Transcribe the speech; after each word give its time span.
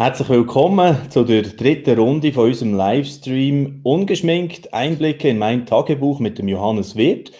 Herzlich 0.00 0.30
willkommen 0.30 0.96
zu 1.10 1.24
der 1.24 1.42
dritten 1.42 1.98
Runde 1.98 2.32
von 2.32 2.46
unserem 2.46 2.72
Livestream 2.72 3.80
Ungeschminkt 3.82 4.72
Einblicke 4.72 5.28
in 5.28 5.36
mein 5.36 5.66
Tagebuch 5.66 6.20
mit 6.20 6.38
dem 6.38 6.48
Johannes 6.48 6.96
Wirth. 6.96 7.32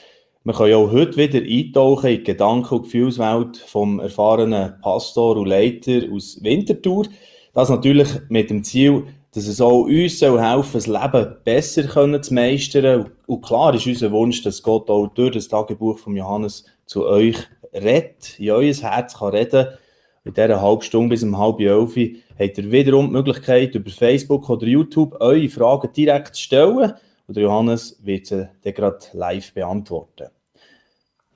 Wir 0.45 0.53
können 0.53 0.75
auch 0.75 0.93
heute 0.93 1.17
wieder 1.17 1.39
eintauchen 1.39 2.11
in 2.11 2.17
die 2.19 2.25
Gedanken- 2.25 2.75
und 2.75 2.83
Gefühlswelt 2.83 3.57
vom 3.57 3.99
erfahrenen 3.99 4.75
Pastor 4.83 5.39
und 5.39 5.47
Leiter 5.49 6.03
aus 6.13 6.37
Winterthur. 6.43 7.07
Das 7.55 7.71
natürlich 7.71 8.09
mit 8.29 8.51
dem 8.51 8.63
Ziel, 8.63 9.05
dass 9.33 9.47
es 9.47 9.63
auch 9.63 9.85
uns 9.85 10.19
soll 10.19 10.39
helfen 10.39 10.75
das 10.75 10.87
Leben 10.87 11.37
besser 11.43 12.21
zu 12.21 12.35
meistern. 12.35 13.11
Und 13.27 13.41
klar 13.41 13.75
ist 13.75 13.87
unser 13.87 14.13
Wunsch, 14.13 14.43
dass 14.43 14.63
Gott 14.63 14.91
auch 14.91 15.07
durch 15.15 15.33
das 15.33 15.49
Tagebuch 15.49 15.99
von 15.99 16.15
Johannes 16.15 16.67
zu 16.85 17.07
euch 17.07 17.39
redet, 17.73 18.39
in 18.39 18.51
euer 18.51 18.75
Herz 18.75 19.17
kann 19.17 19.31
reden 19.31 19.65
kann 19.65 19.79
in 20.25 20.35
dieser 20.35 20.61
halben 20.61 20.83
Stunde 20.83 21.09
bis 21.11 21.23
um 21.23 21.39
halb 21.39 21.61
elf 21.61 21.97
habt 22.39 22.59
ihr 22.59 22.71
wiederum 22.71 23.07
die 23.07 23.13
Möglichkeit, 23.13 23.75
über 23.75 23.91
Facebook 23.91 24.49
oder 24.51 24.67
YouTube 24.67 25.17
eure 25.21 25.49
Fragen 25.49 25.93
direkt 25.93 26.35
zu 26.35 26.43
stellen. 26.43 26.93
Und 27.27 27.37
Johannes 27.37 27.99
wird 28.03 28.27
sie 28.27 28.49
dann 28.63 28.75
gerade 28.75 28.99
live 29.13 29.53
beantworten. 29.55 30.29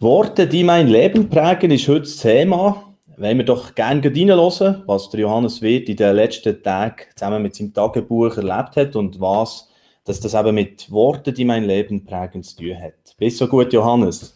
Worte, 0.00 0.46
die 0.46 0.64
mein 0.64 0.88
Leben 0.88 1.28
prägen, 1.30 1.70
ist 1.70 1.88
heute 1.88 2.00
das 2.00 2.16
Thema. 2.16 2.94
Wollen 3.16 3.38
wir 3.38 3.44
doch 3.44 3.74
gerne 3.74 4.04
reinhören, 4.04 4.82
was 4.86 5.08
der 5.10 5.20
Johannes 5.20 5.62
Wirth 5.62 5.88
in 5.88 5.96
den 5.96 6.16
letzten 6.16 6.62
Tagen 6.62 7.04
zusammen 7.14 7.42
mit 7.42 7.54
seinem 7.54 7.72
Tagebuch 7.72 8.36
erlebt 8.36 8.76
hat 8.76 8.96
und 8.96 9.20
was 9.20 9.68
dass 10.04 10.20
das 10.20 10.34
eben 10.34 10.54
mit 10.54 10.90
Worten, 10.90 11.34
die 11.34 11.44
mein 11.44 11.64
Leben 11.64 12.04
prägen, 12.04 12.42
zu 12.42 12.56
tun 12.56 12.80
hat. 12.80 13.16
Bist 13.16 13.38
so 13.38 13.48
gut, 13.48 13.72
Johannes? 13.72 14.34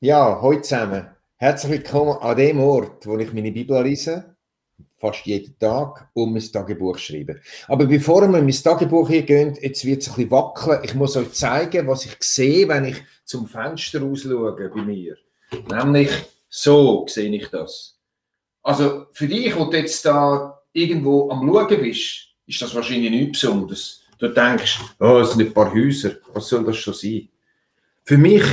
Ja, 0.00 0.40
heute 0.40 0.62
zusammen. 0.62 1.13
Herzlich 1.44 1.72
willkommen 1.72 2.16
an 2.22 2.38
dem 2.38 2.58
Ort, 2.58 3.06
wo 3.06 3.18
ich 3.18 3.30
meine 3.34 3.52
Bibel 3.52 3.82
lese, 3.82 4.34
fast 4.96 5.26
jeden 5.26 5.58
Tag, 5.58 6.08
um 6.14 6.32
mein 6.32 6.40
Tagebuch 6.40 6.96
zu 6.96 7.02
schreiben. 7.02 7.38
Aber 7.68 7.84
bevor 7.84 8.22
wir 8.22 8.38
in 8.38 8.46
mein 8.46 8.50
Tagebuch 8.50 9.10
hier 9.10 9.24
gehen, 9.24 9.54
jetzt 9.60 9.84
wird 9.84 10.00
es 10.00 10.08
ein 10.08 10.14
bisschen 10.14 10.30
wackeln. 10.30 10.80
Ich 10.84 10.94
muss 10.94 11.18
euch 11.18 11.30
zeigen, 11.32 11.86
was 11.86 12.06
ich 12.06 12.16
sehe, 12.20 12.66
wenn 12.66 12.86
ich 12.86 12.96
zum 13.26 13.46
Fenster 13.46 14.00
rausschaue 14.00 14.52
bei 14.56 14.82
mir. 14.82 15.18
Nämlich 15.68 16.08
so 16.48 17.04
sehe 17.10 17.30
ich 17.36 17.50
das. 17.50 17.98
Also 18.62 19.08
für 19.12 19.28
dich, 19.28 19.52
du 19.52 19.70
jetzt 19.70 20.02
da 20.06 20.62
irgendwo 20.72 21.30
am 21.30 21.46
Schauen 21.46 21.78
bist, 21.78 22.28
ist 22.46 22.62
das 22.62 22.74
wahrscheinlich 22.74 23.10
nichts 23.10 23.42
Besonderes. 23.42 24.00
Du 24.18 24.28
denkst, 24.28 24.80
oh, 24.98 25.18
es 25.18 25.32
sind 25.32 25.46
ein 25.46 25.52
paar 25.52 25.74
Häuser, 25.74 26.12
was 26.32 26.48
soll 26.48 26.64
das 26.64 26.78
schon 26.78 26.94
sein? 26.94 27.28
Für 28.02 28.16
mich 28.16 28.44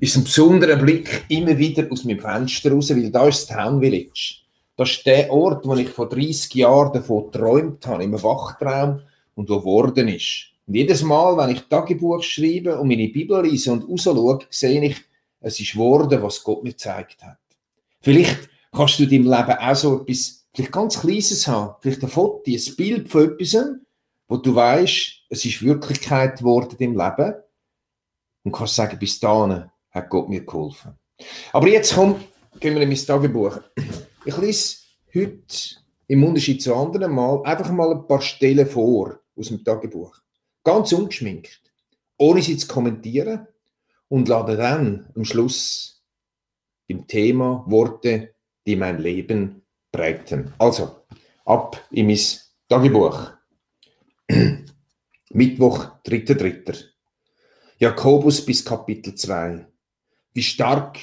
ist 0.00 0.16
ein 0.16 0.24
besonderer 0.24 0.76
Blick 0.76 1.26
immer 1.28 1.56
wieder 1.56 1.86
aus 1.90 2.04
meinem 2.04 2.20
Fenster 2.20 2.72
raus, 2.72 2.90
weil 2.90 3.10
da 3.10 3.28
ist 3.28 3.48
das 3.48 3.56
Town 3.56 3.80
Village. 3.80 4.36
Das 4.76 4.90
ist 4.90 5.04
der 5.04 5.30
Ort, 5.30 5.66
wo 5.66 5.74
ich 5.74 5.90
vor 5.90 6.08
30 6.08 6.54
Jahren 6.54 6.92
davon 6.92 7.30
geträumt 7.30 7.86
habe, 7.86 8.02
im 8.02 8.22
Wachtraum 8.22 9.02
und 9.34 9.50
wo 9.50 9.58
geworden 9.58 10.08
ist. 10.08 10.46
Und 10.66 10.74
jedes 10.74 11.02
Mal, 11.02 11.36
wenn 11.36 11.54
ich 11.54 11.62
Tagebuch 11.62 12.22
schreibe 12.22 12.78
und 12.78 12.88
meine 12.88 13.08
Bibel 13.08 13.42
lese 13.42 13.72
und 13.72 13.86
rausschaue, 13.86 14.38
sehe 14.48 14.82
ich, 14.82 14.96
es 15.40 15.60
ist 15.60 15.72
geworden, 15.72 16.22
was 16.22 16.42
Gott 16.42 16.64
mir 16.64 16.70
gezeigt 16.70 17.22
hat. 17.22 17.38
Vielleicht 18.00 18.48
kannst 18.72 18.98
du 18.98 19.02
in 19.02 19.10
deinem 19.10 19.24
Leben 19.24 19.58
auch 19.58 19.76
so 19.76 20.02
etwas, 20.02 20.46
vielleicht 20.54 20.72
ganz 20.72 21.00
Kleines 21.00 21.46
haben, 21.46 21.74
vielleicht 21.80 22.02
ein 22.02 22.08
Foto, 22.08 22.42
ein 22.46 22.76
Bild 22.76 23.08
von 23.08 23.32
etwas, 23.32 23.66
wo 24.28 24.36
du 24.38 24.54
weißt, 24.54 25.24
es 25.28 25.44
ist 25.44 25.62
Wirklichkeit 25.62 26.38
geworden 26.38 26.76
im 26.78 26.96
Leben 26.96 27.34
und 28.44 28.52
kannst 28.52 28.76
sagen, 28.76 28.98
bis 28.98 29.20
dahin 29.20 29.70
hat 29.90 30.08
Gott 30.10 30.28
mir 30.28 30.44
geholfen. 30.44 30.98
Aber 31.52 31.68
jetzt 31.68 31.94
komm, 31.94 32.22
gehen 32.58 32.74
wir 32.74 32.82
in 32.82 32.88
mein 32.88 32.98
Tagebuch. 32.98 33.60
Ich 34.24 34.36
lese 34.36 34.76
heute 35.14 35.76
im 36.08 36.24
Unterschied 36.24 36.62
zu 36.62 36.74
anderen 36.74 37.12
Mal 37.12 37.42
einfach 37.44 37.70
mal 37.70 37.92
ein 37.92 38.06
paar 38.06 38.20
Stellen 38.20 38.66
vor 38.66 39.20
aus 39.36 39.48
dem 39.48 39.64
Tagebuch. 39.64 40.16
Ganz 40.64 40.92
ungeschminkt, 40.92 41.60
ohne 42.18 42.42
sie 42.42 42.56
zu 42.56 42.66
kommentieren 42.66 43.46
und 44.08 44.28
lade 44.28 44.56
dann 44.56 45.08
am 45.14 45.24
Schluss 45.24 46.02
im 46.86 47.06
Thema 47.06 47.64
Worte, 47.66 48.34
die 48.66 48.76
mein 48.76 48.98
Leben 48.98 49.62
prägten. 49.92 50.52
Also, 50.58 51.04
ab 51.44 51.82
in 51.90 52.06
mein 52.06 52.20
Tagebuch. 52.68 53.30
Mittwoch, 55.32 55.86
3.3. 56.04 56.84
Jakobus 57.78 58.44
bis 58.44 58.64
Kapitel 58.64 59.14
2. 59.14 59.66
Wie 60.32 60.42
stark 60.42 60.98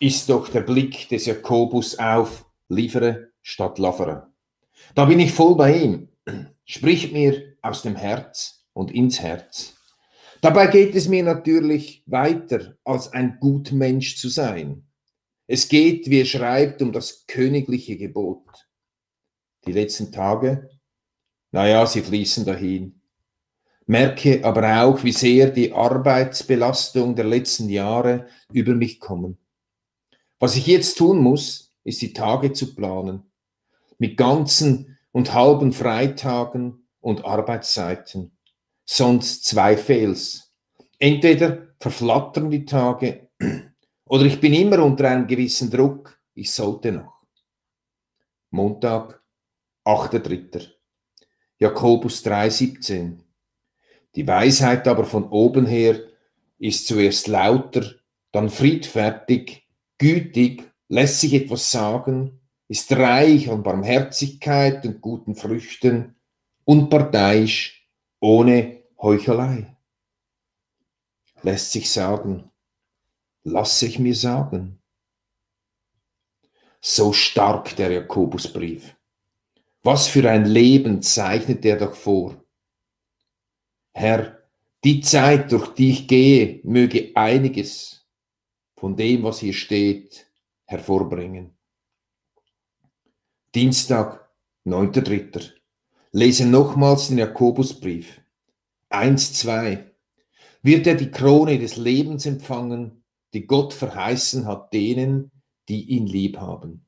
ist 0.00 0.28
doch 0.28 0.48
der 0.48 0.60
Blick 0.60 1.08
des 1.08 1.24
Jakobus 1.26 1.98
auf 1.98 2.44
liefere 2.68 3.30
statt 3.40 3.78
lavere. 3.78 4.32
Da 4.94 5.06
bin 5.06 5.20
ich 5.20 5.32
voll 5.32 5.56
bei 5.56 5.78
ihm. 5.78 6.08
Spricht 6.64 7.12
mir 7.12 7.56
aus 7.62 7.82
dem 7.82 7.96
Herz 7.96 8.66
und 8.74 8.90
ins 8.90 9.20
Herz. 9.20 9.74
Dabei 10.42 10.66
geht 10.66 10.94
es 10.94 11.08
mir 11.08 11.22
natürlich 11.22 12.02
weiter, 12.06 12.76
als 12.84 13.12
ein 13.12 13.38
Gutmensch 13.40 14.16
zu 14.16 14.28
sein. 14.28 14.86
Es 15.46 15.68
geht, 15.68 16.10
wie 16.10 16.20
er 16.20 16.26
schreibt, 16.26 16.82
um 16.82 16.92
das 16.92 17.26
königliche 17.26 17.96
Gebot. 17.96 18.66
Die 19.66 19.72
letzten 19.72 20.12
Tage, 20.12 20.68
naja, 21.50 21.86
sie 21.86 22.02
fließen 22.02 22.44
dahin 22.44 23.00
merke 23.86 24.44
aber 24.44 24.82
auch, 24.82 25.04
wie 25.04 25.12
sehr 25.12 25.50
die 25.50 25.72
Arbeitsbelastung 25.72 27.14
der 27.14 27.24
letzten 27.24 27.68
Jahre 27.68 28.26
über 28.52 28.74
mich 28.74 29.00
kommen. 29.00 29.38
Was 30.38 30.56
ich 30.56 30.66
jetzt 30.66 30.98
tun 30.98 31.18
muss, 31.18 31.72
ist 31.84 32.02
die 32.02 32.12
Tage 32.12 32.52
zu 32.52 32.74
planen, 32.74 33.30
mit 33.98 34.16
ganzen 34.16 34.98
und 35.12 35.32
halben 35.32 35.72
Freitagen 35.72 36.88
und 37.00 37.24
Arbeitszeiten. 37.24 38.36
Sonst 38.84 39.44
zwei 39.44 39.76
Fails. 39.76 40.52
Entweder 40.98 41.74
verflattern 41.78 42.50
die 42.50 42.64
Tage 42.64 43.28
oder 44.06 44.24
ich 44.24 44.40
bin 44.40 44.54
immer 44.54 44.82
unter 44.82 45.08
einem 45.08 45.26
gewissen 45.26 45.70
Druck, 45.70 46.18
ich 46.34 46.52
sollte 46.52 46.92
noch. 46.92 47.22
Montag, 48.50 49.22
8.3. 49.84 50.70
Jakobus 51.58 52.24
3,17. 52.24 53.23
Die 54.16 54.26
Weisheit 54.26 54.86
aber 54.86 55.04
von 55.04 55.28
oben 55.28 55.66
her 55.66 56.00
ist 56.58 56.86
zuerst 56.86 57.26
lauter, 57.26 57.84
dann 58.32 58.48
friedfertig, 58.48 59.68
gütig, 59.98 60.70
lässt 60.88 61.20
sich 61.20 61.34
etwas 61.34 61.70
sagen, 61.70 62.40
ist 62.68 62.92
reich 62.92 63.50
an 63.50 63.62
Barmherzigkeit 63.62 64.84
und 64.86 65.00
guten 65.00 65.34
Früchten, 65.34 66.14
unparteiisch, 66.64 67.88
ohne 68.20 68.82
Heuchelei. 69.00 69.76
Lässt 71.42 71.72
sich 71.72 71.90
sagen, 71.90 72.50
lasse 73.42 73.86
ich 73.86 73.98
mir 73.98 74.14
sagen. 74.14 74.80
So 76.80 77.12
stark 77.12 77.76
der 77.76 77.90
Jakobusbrief. 77.90 78.96
Was 79.82 80.06
für 80.06 80.28
ein 80.30 80.46
Leben 80.46 81.02
zeichnet 81.02 81.64
er 81.64 81.76
doch 81.76 81.94
vor. 81.94 82.43
Herr, 83.94 84.42
die 84.82 85.00
Zeit, 85.00 85.52
durch 85.52 85.68
die 85.68 85.90
ich 85.90 86.08
gehe, 86.08 86.60
möge 86.64 87.12
einiges 87.14 88.04
von 88.76 88.96
dem, 88.96 89.22
was 89.22 89.38
hier 89.38 89.54
steht, 89.54 90.26
hervorbringen. 90.66 91.56
Dienstag, 93.54 94.28
9.3. 94.66 95.52
Lese 96.10 96.44
nochmals 96.44 97.08
den 97.08 97.18
Jakobusbrief. 97.18 98.20
1, 98.88 99.34
2. 99.34 99.92
Wird 100.62 100.86
er 100.88 100.96
die 100.96 101.12
Krone 101.12 101.58
des 101.60 101.76
Lebens 101.76 102.26
empfangen, 102.26 103.04
die 103.32 103.46
Gott 103.46 103.72
verheißen 103.72 104.46
hat 104.46 104.74
denen, 104.74 105.30
die 105.68 105.84
ihn 105.84 106.08
lieb 106.08 106.38
haben? 106.38 106.84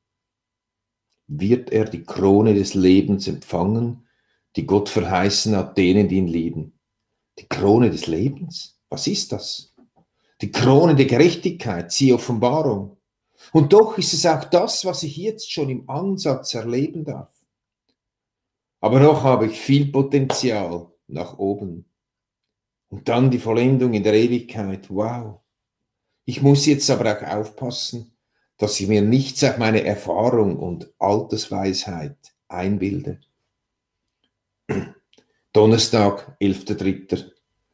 Wird 1.27 1.71
er 1.71 1.85
die 1.85 2.03
Krone 2.03 2.53
des 2.53 2.73
Lebens 2.73 3.27
empfangen, 3.27 4.07
die 4.57 4.65
Gott 4.65 4.89
verheißen 4.89 5.55
hat 5.55 5.77
denen, 5.77 6.09
die 6.09 6.17
ihn 6.17 6.27
lieben? 6.27 6.76
Die 7.39 7.47
Krone 7.47 7.89
des 7.89 8.07
Lebens? 8.07 8.79
Was 8.89 9.07
ist 9.07 9.31
das? 9.31 9.73
Die 10.41 10.51
Krone 10.51 10.95
der 10.95 11.05
Gerechtigkeit, 11.05 11.97
die 11.99 12.13
Offenbarung. 12.13 12.97
Und 13.53 13.73
doch 13.73 13.97
ist 13.97 14.13
es 14.13 14.25
auch 14.25 14.43
das, 14.45 14.85
was 14.85 15.03
ich 15.03 15.17
jetzt 15.17 15.51
schon 15.51 15.69
im 15.69 15.89
Ansatz 15.89 16.53
erleben 16.53 17.03
darf. 17.03 17.33
Aber 18.79 18.99
noch 18.99 19.23
habe 19.23 19.47
ich 19.47 19.59
viel 19.59 19.91
Potenzial 19.91 20.91
nach 21.07 21.37
oben. 21.37 21.85
Und 22.89 23.09
dann 23.09 23.31
die 23.31 23.39
Vollendung 23.39 23.93
in 23.93 24.03
der 24.03 24.13
Ewigkeit. 24.13 24.89
Wow. 24.89 25.41
Ich 26.25 26.41
muss 26.41 26.65
jetzt 26.65 26.89
aber 26.89 27.17
auch 27.17 27.23
aufpassen, 27.23 28.17
dass 28.57 28.79
ich 28.79 28.87
mir 28.87 29.01
nichts 29.01 29.43
auf 29.43 29.57
meine 29.57 29.83
Erfahrung 29.83 30.57
und 30.57 30.93
Altersweisheit 30.99 32.17
einbilde. 32.47 33.19
Donnerstag, 35.57 36.37
11.3. 36.39 37.31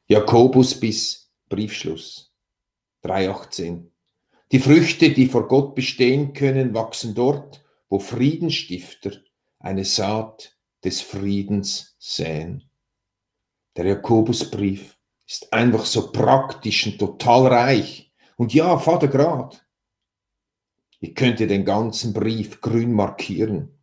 Jakobus 0.08 0.80
bis 0.80 1.30
Briefschluss. 1.50 2.32
3.18. 3.04 3.88
Die 4.54 4.60
Früchte, 4.60 5.10
die 5.10 5.26
vor 5.26 5.50
Gott 5.50 5.76
bestehen 5.76 6.32
können, 6.32 6.74
wachsen 6.74 7.14
dort, 7.14 7.62
wo 7.90 8.00
Friedenstifter 8.00 9.12
eine 9.60 9.84
Saat 9.84 10.56
des 10.86 11.02
Friedens 11.02 11.98
säen. 12.00 12.64
Der 13.76 13.86
Jakobusbrief 13.86 14.98
ist 15.28 15.52
einfach 15.52 15.86
so 15.86 16.10
praktisch 16.10 16.88
und 16.88 17.00
total 17.00 17.48
reich. 17.48 18.14
Und 18.38 18.54
ja, 18.54 18.78
Vater 18.78 19.10
Grad. 19.10 19.66
Ich 21.02 21.16
könnte 21.16 21.48
den 21.48 21.66
ganzen 21.66 22.14
Brief 22.14 22.62
grün 22.62 22.94
markieren. 22.94 23.78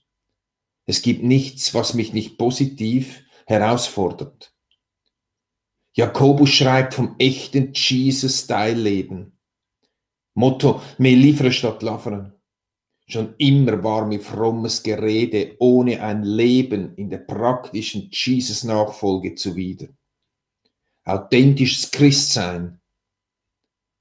Es 0.86 1.02
gibt 1.02 1.22
nichts, 1.22 1.74
was 1.74 1.92
mich 1.92 2.14
nicht 2.14 2.38
positiv 2.38 3.24
herausfordert. 3.50 4.54
Jakobus 5.92 6.50
schreibt 6.50 6.94
vom 6.94 7.16
echten 7.18 7.72
Jesus-Style-Leben. 7.74 9.38
Motto, 10.34 10.80
mehr 10.98 11.16
liefern 11.16 11.52
statt 11.52 11.82
lavern. 11.82 12.32
Schon 13.08 13.34
immer 13.38 13.82
war 13.82 14.06
mir 14.06 14.20
frommes 14.20 14.84
Gerede 14.84 15.56
ohne 15.58 16.00
ein 16.00 16.22
Leben 16.22 16.94
in 16.94 17.10
der 17.10 17.18
praktischen 17.18 18.08
Jesus-Nachfolge 18.12 19.34
zuwider. 19.34 19.88
Authentisches 21.04 21.90
Christsein, 21.90 22.80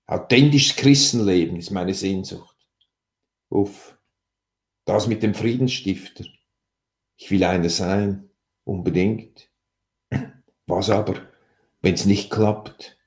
authentisches 0.06 0.76
Christenleben 0.76 1.58
ist 1.58 1.72
meine 1.72 1.96
Sehnsucht. 1.96 2.56
Uff, 3.50 3.98
das 4.86 5.08
mit 5.08 5.24
dem 5.24 5.34
Friedensstifter. 5.34 6.26
Ich 7.18 7.32
will 7.32 7.44
einer 7.44 7.70
sein, 7.70 8.29
unbedingt. 8.70 9.50
Was 10.68 10.90
aber, 10.90 11.28
wenn 11.82 11.96
es 11.96 12.06
nicht 12.06 12.30
klappt? 12.30 12.98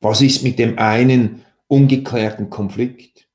Was 0.00 0.20
ist 0.20 0.42
mit 0.42 0.58
dem 0.58 0.78
einen 0.78 1.44
ungeklärten 1.66 2.50
Konflikt? 2.50 3.28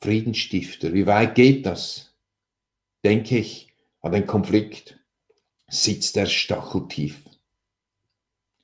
Friedensstifter. 0.00 0.92
Wie 0.92 1.06
weit 1.06 1.34
geht 1.34 1.64
das? 1.66 2.14
Denke 3.04 3.38
ich 3.38 3.74
an 4.00 4.12
den 4.12 4.26
Konflikt, 4.26 4.98
sitzt 5.68 6.16
der 6.16 6.26
Stacheltief. 6.26 7.24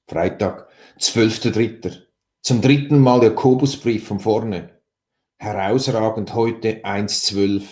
Freitag, 0.06 0.69
12.3. 0.99 2.03
Zum 2.43 2.61
dritten 2.61 2.99
Mal 2.99 3.23
Jakobusbrief 3.23 4.06
von 4.06 4.21
vorne. 4.21 4.81
Herausragend 5.39 6.35
heute 6.35 6.85
1.12. 6.85 7.62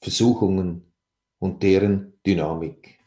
Versuchungen 0.00 0.89
und 1.40 1.62
deren 1.62 2.12
Dynamik. 2.24 2.98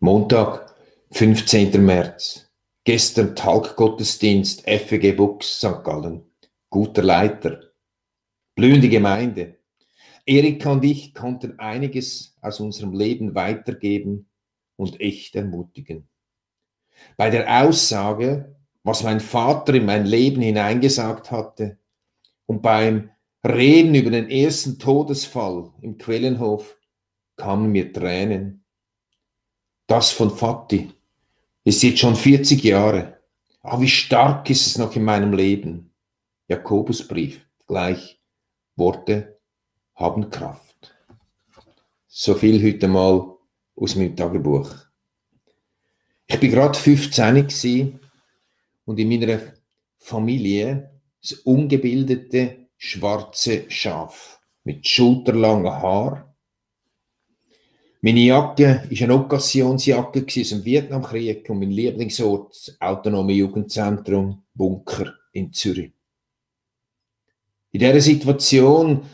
Montag, 0.00 0.74
15. 1.12 1.84
März. 1.84 2.50
Gestern 2.82 3.36
Talkgottesdienst 3.36 4.68
FEG 4.68 5.16
Bux 5.16 5.58
St. 5.58 5.84
Gallen. 5.84 6.24
Guter 6.68 7.02
Leiter. 7.02 7.60
Blühende 8.54 8.88
Gemeinde. 8.88 9.58
Erika 10.26 10.72
und 10.72 10.84
ich 10.84 11.14
konnten 11.14 11.58
einiges 11.58 12.36
aus 12.40 12.60
unserem 12.60 12.92
Leben 12.92 13.34
weitergeben 13.34 14.28
und 14.76 15.00
echt 15.00 15.36
ermutigen. 15.36 16.08
Bei 17.16 17.30
der 17.30 17.62
Aussage, 17.62 18.56
was 18.82 19.02
mein 19.02 19.20
Vater 19.20 19.74
in 19.74 19.86
mein 19.86 20.06
Leben 20.06 20.42
hineingesagt 20.42 21.30
hatte, 21.30 21.78
und 22.46 22.60
beim 22.60 23.10
Reden 23.46 23.94
über 23.94 24.10
den 24.10 24.30
ersten 24.30 24.78
Todesfall 24.78 25.70
im 25.82 25.98
Quellenhof 25.98 26.78
kamen 27.36 27.70
mir 27.70 27.92
Tränen. 27.92 28.64
Das 29.86 30.12
von 30.12 30.30
Fatti, 30.30 30.90
ist 31.62 31.82
jetzt 31.82 31.98
schon 31.98 32.16
40 32.16 32.64
Jahre. 32.64 33.20
Ah, 33.60 33.78
wie 33.80 33.88
stark 33.88 34.48
ist 34.48 34.66
es 34.66 34.78
noch 34.78 34.96
in 34.96 35.04
meinem 35.04 35.34
Leben? 35.34 35.90
Jakobusbrief, 36.48 37.46
gleich. 37.66 38.18
Worte 38.76 39.38
haben 39.94 40.30
Kraft. 40.30 40.94
So 42.06 42.34
viel 42.34 42.62
heute 42.62 42.88
mal 42.88 43.36
aus 43.76 43.94
meinem 43.94 44.16
Tagebuch. 44.16 44.70
Ich 46.26 46.40
bin 46.40 46.50
gerade 46.50 46.78
15 46.78 48.00
und 48.86 48.98
in 48.98 49.08
meiner 49.08 49.38
Familie 49.98 50.90
das 51.20 51.34
ungebildete 51.34 52.63
schwarze 52.84 53.64
Schaf 53.70 54.40
mit 54.64 54.86
schulterlangen 54.86 55.72
Haar 55.72 56.34
meine 58.04 58.20
Jacke 58.20 58.86
war 58.90 59.02
eine 59.02 59.14
Okkasionsjacke 59.14 60.26
aus 60.26 60.48
dem 60.50 60.62
Vietnamkrieg 60.62 61.48
und 61.48 61.60
mein 61.60 61.70
Lieblingsort, 61.70 62.50
das 62.50 62.76
Autonome 62.78 63.32
Jugendzentrum 63.32 64.42
Bunker 64.52 65.14
in 65.32 65.54
Zürich. 65.54 65.92
In 67.72 67.80
dieser 67.80 68.02
Situation, 68.02 69.06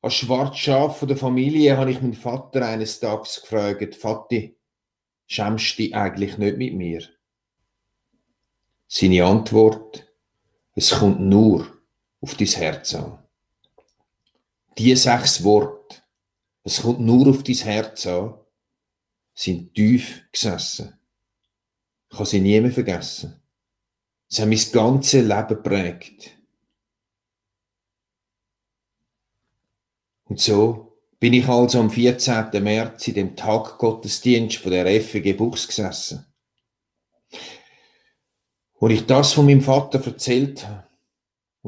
als 0.00 0.14
Schwarzschaf 0.14 1.04
der 1.04 1.16
Familie, 1.16 1.76
habe 1.76 1.90
ich 1.90 2.00
meinen 2.00 2.14
Vater 2.14 2.64
eines 2.64 3.00
Tages 3.00 3.40
gefragt, 3.40 3.96
Vati, 3.96 4.56
schämst 5.26 5.76
du 5.76 5.82
dich 5.82 5.96
eigentlich 5.96 6.38
nicht 6.38 6.58
mit 6.58 6.74
mir? 6.74 7.02
Seine 8.86 9.24
Antwort, 9.24 10.06
es 10.76 10.90
kommt 10.90 11.18
nur 11.18 11.77
auf 12.20 12.34
dein 12.34 12.48
Herz 12.48 12.94
an. 12.94 13.22
Die 14.76 14.94
sechs 14.94 15.42
Worte 15.44 15.78
es 16.68 16.82
kommt 16.82 17.00
nur 17.00 17.28
auf 17.28 17.42
dein 17.42 17.54
Herz 17.54 18.06
an, 18.06 18.34
sind 19.34 19.74
tief 19.74 20.28
gesessen. 20.30 21.00
Ich 22.10 22.16
kann 22.18 22.26
sie 22.26 22.40
nie 22.40 22.60
mehr 22.60 22.70
vergessen. 22.70 23.40
Sie 24.26 24.42
haben 24.42 24.50
mein 24.50 24.72
ganzes 24.72 25.26
Leben 25.26 25.48
geprägt. 25.48 26.36
Und 30.24 30.40
so 30.40 30.98
bin 31.18 31.32
ich 31.32 31.48
also 31.48 31.80
am 31.80 31.90
14. 31.90 32.62
März 32.62 33.08
in 33.08 33.14
dem 33.14 33.34
Tag 33.34 33.78
Gottesdienst 33.78 34.58
von 34.58 34.70
der 34.70 35.00
FG 35.00 35.32
Buchs 35.32 35.66
gesessen. 35.66 36.26
Und 38.74 38.90
ich 38.90 39.06
das 39.06 39.32
von 39.32 39.46
meinem 39.46 39.62
Vater 39.62 40.04
erzählt 40.04 40.66
habe 40.66 40.87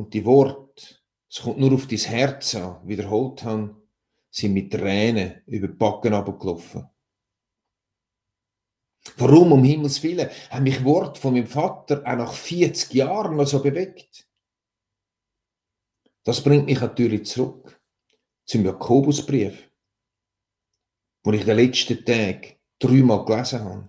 und 0.00 0.14
die 0.14 0.24
Worte, 0.24 0.82
es 1.28 1.42
kommt 1.42 1.58
nur 1.58 1.74
auf 1.74 1.86
dein 1.86 1.98
Herz 1.98 2.54
an, 2.54 2.80
wiederholt 2.88 3.44
habe, 3.44 3.76
sind 4.30 4.54
mit 4.54 4.72
Tränen 4.72 5.42
über 5.46 5.68
die 5.68 5.74
Backen 5.74 6.14
abgelaufen. 6.14 6.88
Warum, 9.16 9.52
um 9.52 9.62
Himmels 9.64 10.02
Willen, 10.02 10.30
haben 10.50 10.62
mich 10.64 10.82
Wort 10.84 11.18
von 11.18 11.34
meinem 11.34 11.46
Vater 11.46 12.02
auch 12.04 12.16
nach 12.16 12.32
40 12.32 12.94
Jahren 12.94 13.36
noch 13.36 13.46
so 13.46 13.62
bewegt? 13.62 14.26
Das 16.24 16.42
bringt 16.42 16.66
mich 16.66 16.80
natürlich 16.80 17.26
zurück 17.26 17.80
zum 18.46 18.64
Jakobusbrief, 18.64 19.70
wo 21.24 21.32
ich 21.32 21.44
den 21.44 21.56
letzten 21.56 22.04
Tag 22.04 22.58
dreimal 22.78 23.24
gelesen 23.24 23.64
habe. 23.64 23.88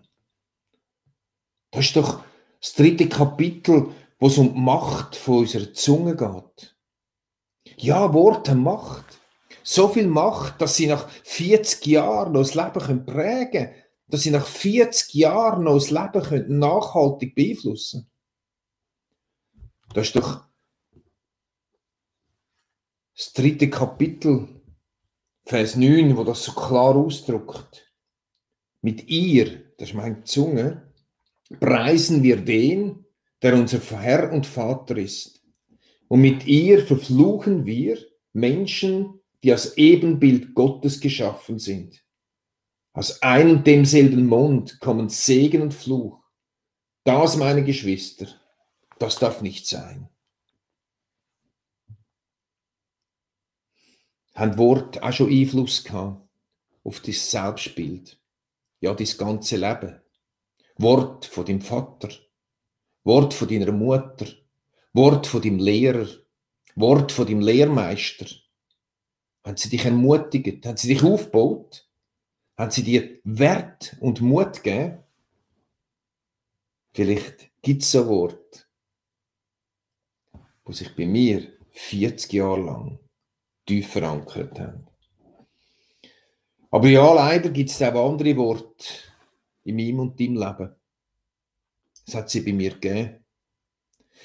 Das 1.71 1.85
ist 1.85 1.95
doch 1.95 2.23
das 2.59 2.73
dritte 2.73 3.07
Kapitel, 3.07 3.93
wo 4.21 4.27
es 4.27 4.37
um 4.37 4.53
die 4.53 4.59
Macht 4.59 5.17
von 5.17 5.39
unserer 5.39 5.73
Zunge 5.73 6.15
geht. 6.15 6.77
Ja, 7.75 8.13
Worte 8.13 8.55
Macht 8.55 9.19
so 9.63 9.87
viel 9.87 10.07
Macht, 10.07 10.61
dass 10.61 10.75
sie 10.75 10.87
nach 10.87 11.09
40 11.23 11.85
Jahren 11.85 12.33
noch 12.33 12.41
das 12.41 12.55
Leben 12.55 13.05
prägen 13.05 13.51
können, 13.51 13.75
dass 14.07 14.21
sie 14.21 14.31
nach 14.31 14.45
40 14.45 15.13
Jahren 15.13 15.63
noch 15.63 15.75
das 15.75 15.91
Leben 15.91 16.23
können 16.23 16.59
nachhaltig 16.59 17.35
beeinflussen 17.35 18.01
können. 18.01 19.93
Das 19.93 20.07
ist 20.07 20.15
doch 20.15 20.43
das 23.15 23.33
dritte 23.33 23.69
Kapitel, 23.69 24.47
Vers 25.45 25.75
9, 25.75 26.15
wo 26.15 26.23
das 26.23 26.43
so 26.43 26.53
klar 26.53 26.95
ausdrückt. 26.95 27.91
Mit 28.81 29.07
ihr, 29.09 29.71
das 29.77 29.89
ist 29.89 29.95
meine 29.95 30.23
Zunge, 30.23 30.93
preisen 31.59 32.23
wir 32.23 32.37
den, 32.37 33.00
der 33.41 33.55
unser 33.55 33.79
Herr 33.79 34.31
und 34.31 34.45
Vater 34.45 34.97
ist. 34.97 35.41
Und 36.07 36.21
mit 36.21 36.45
ihr 36.45 36.85
verfluchen 36.85 37.65
wir 37.65 37.97
Menschen, 38.33 39.19
die 39.43 39.51
als 39.51 39.77
Ebenbild 39.77 40.53
Gottes 40.53 40.99
geschaffen 40.99 41.57
sind. 41.57 42.03
Aus 42.93 43.21
einem 43.21 43.57
und 43.57 43.67
demselben 43.67 44.27
Mund 44.27 44.79
kommen 44.79 45.09
Segen 45.09 45.61
und 45.61 45.73
Fluch. 45.73 46.21
Das, 47.03 47.37
meine 47.37 47.63
Geschwister, 47.63 48.27
das 48.99 49.17
darf 49.17 49.41
nicht 49.41 49.65
sein. 49.65 50.09
Ein 54.33 54.57
Wort 54.57 55.01
auch 55.01 55.11
schon 55.11 55.31
Einfluss 55.31 55.83
gehabt 55.83 56.27
auf 56.83 56.99
das 56.99 57.31
Selbstbild, 57.31 58.19
ja, 58.79 58.93
das 58.93 59.17
ganze 59.17 59.57
Leben. 59.57 60.01
Wort 60.77 61.25
von 61.25 61.45
dem 61.45 61.61
Vater, 61.61 62.09
Wort 63.03 63.33
von 63.33 63.47
deiner 63.47 63.71
Mutter, 63.71 64.27
Wort 64.93 65.27
von 65.27 65.41
dem 65.41 65.57
Lehrer, 65.57 66.07
Wort 66.75 67.11
von 67.11 67.25
dem 67.25 67.39
Lehrmeister, 67.39 68.27
haben 69.43 69.57
sie 69.57 69.69
dich 69.69 69.85
ermutigt? 69.85 70.65
Haben 70.65 70.77
sie 70.77 70.93
dich 70.93 71.03
aufgebaut? 71.03 71.89
Haben 72.57 72.71
sie 72.71 72.83
dir 72.83 73.19
Wert 73.23 73.97
und 73.99 74.21
Mut 74.21 74.61
gegeben? 74.63 75.03
Vielleicht 76.93 77.49
gibt 77.61 77.83
es 77.83 77.95
ein 77.95 78.07
Wort, 78.07 78.69
wo 80.63 80.71
sich 80.71 80.95
bei 80.95 81.05
mir 81.05 81.47
40 81.71 82.33
Jahre 82.33 82.61
lang 82.61 82.99
tief 83.65 83.91
verankert 83.91 84.59
haben. 84.59 84.87
Aber 86.69 86.87
ja, 86.87 87.13
leider 87.13 87.49
gibt 87.49 87.69
es 87.69 87.81
auch 87.81 88.09
andere 88.09 88.35
Worte 88.37 88.85
in 89.63 89.75
meinem 89.75 89.99
und 89.99 90.19
deinem 90.19 90.37
Leben. 90.37 90.75
Das 92.11 92.23
hat 92.23 92.29
sie 92.29 92.41
bei 92.41 92.51
mir 92.51 92.71
gegeben. 92.71 93.23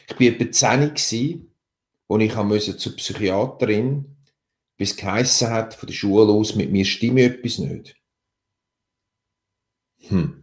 Ich 0.09 0.19
war 0.19 0.27
etwa 0.27 0.51
10 0.51 0.81
gewesen, 0.89 1.55
wo 2.09 2.19
ich 2.19 2.35
musste 2.35 2.77
zur 2.77 2.97
Psychiaterin, 2.97 4.17
bis 4.77 4.91
es 4.91 4.97
geheissen 4.97 5.51
hat, 5.51 5.75
von 5.75 5.87
der 5.87 5.95
Schule 5.95 6.33
aus, 6.33 6.57
mit 6.57 6.73
mir 6.73 6.85
stimme 6.85 7.23
etwas 7.23 7.59
nicht. 7.59 7.97
Hm. 10.09 10.43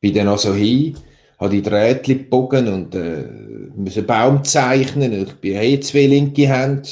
Bin 0.00 0.14
dann 0.14 0.26
also 0.26 0.52
hin, 0.52 0.98
habe 1.38 1.50
die 1.50 1.62
Drähtchen 1.62 2.18
gebogen 2.18 2.66
und 2.66 2.94
äh, 2.96 3.70
musste 3.76 4.00
einen 4.00 4.06
Baum 4.08 4.44
zeichnen. 4.44 5.12
Ich 5.12 5.44
eh 5.44 5.78
zwei 5.78 6.06
linke 6.06 6.48
Hände. 6.48 6.88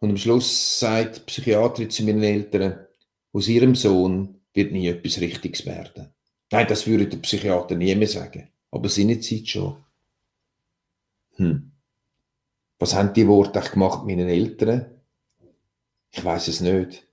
Und 0.00 0.10
am 0.10 0.16
Schluss 0.18 0.78
sagt 0.78 1.16
die 1.16 1.20
Psychiaterin 1.20 1.88
zu 1.88 2.04
meinen 2.04 2.22
Eltern, 2.22 2.86
aus 3.32 3.48
ihrem 3.48 3.74
Sohn 3.74 4.42
wird 4.52 4.72
nie 4.72 4.88
etwas 4.88 5.20
Richtiges 5.20 5.64
werden. 5.64 6.12
Nein, 6.50 6.66
das 6.68 6.86
würde 6.86 7.06
der 7.06 7.18
Psychiater 7.18 7.74
nie 7.74 7.94
mehr 7.94 8.08
sagen. 8.08 8.48
Aber 8.70 8.88
seinerzeit 8.88 9.48
schon. 9.48 9.76
Hm. 11.36 11.72
Was 12.78 12.94
haben 12.94 13.12
die 13.12 13.26
Worte 13.26 13.60
gemacht 13.60 14.04
mit 14.04 14.16
meinen 14.16 14.28
Eltern? 14.28 14.86
Ich 16.10 16.24
weiß 16.24 16.48
es 16.48 16.60
nicht. 16.60 17.06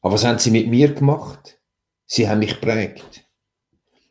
Aber 0.00 0.14
was 0.14 0.24
haben 0.24 0.38
sie 0.38 0.50
mit 0.50 0.68
mir 0.68 0.92
gemacht? 0.92 1.58
Sie 2.06 2.28
haben 2.28 2.40
mich 2.40 2.60
prägt. 2.60 3.24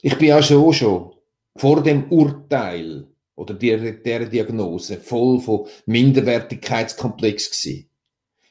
Ich 0.02 0.18
bin 0.18 0.30
ja 0.30 0.42
schon 0.42 0.74
schon 0.74 1.14
vor 1.56 1.84
dem 1.84 2.12
Urteil 2.12 3.08
oder 3.36 3.54
der, 3.54 3.92
der 3.92 4.26
Diagnose 4.26 4.98
voll 4.98 5.40
von 5.40 5.68
Minderwertigkeitskomplex 5.86 7.52
gewesen. 7.52 7.90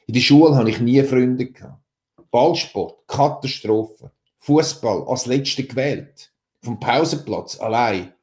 In 0.07 0.13
der 0.13 0.21
Schule 0.21 0.55
habe 0.55 0.69
ich 0.69 0.79
nie 0.79 1.01
Freunde 1.03 1.47
gehabt. 1.47 1.81
Ballsport, 2.29 3.07
Katastrophe. 3.07 4.11
Fußball 4.41 5.07
als 5.07 5.27
Letzte 5.27 5.63
gewählt. 5.63 6.33
Vom 6.61 6.79
Pausenplatz 6.79 7.59
allein. 7.59 8.13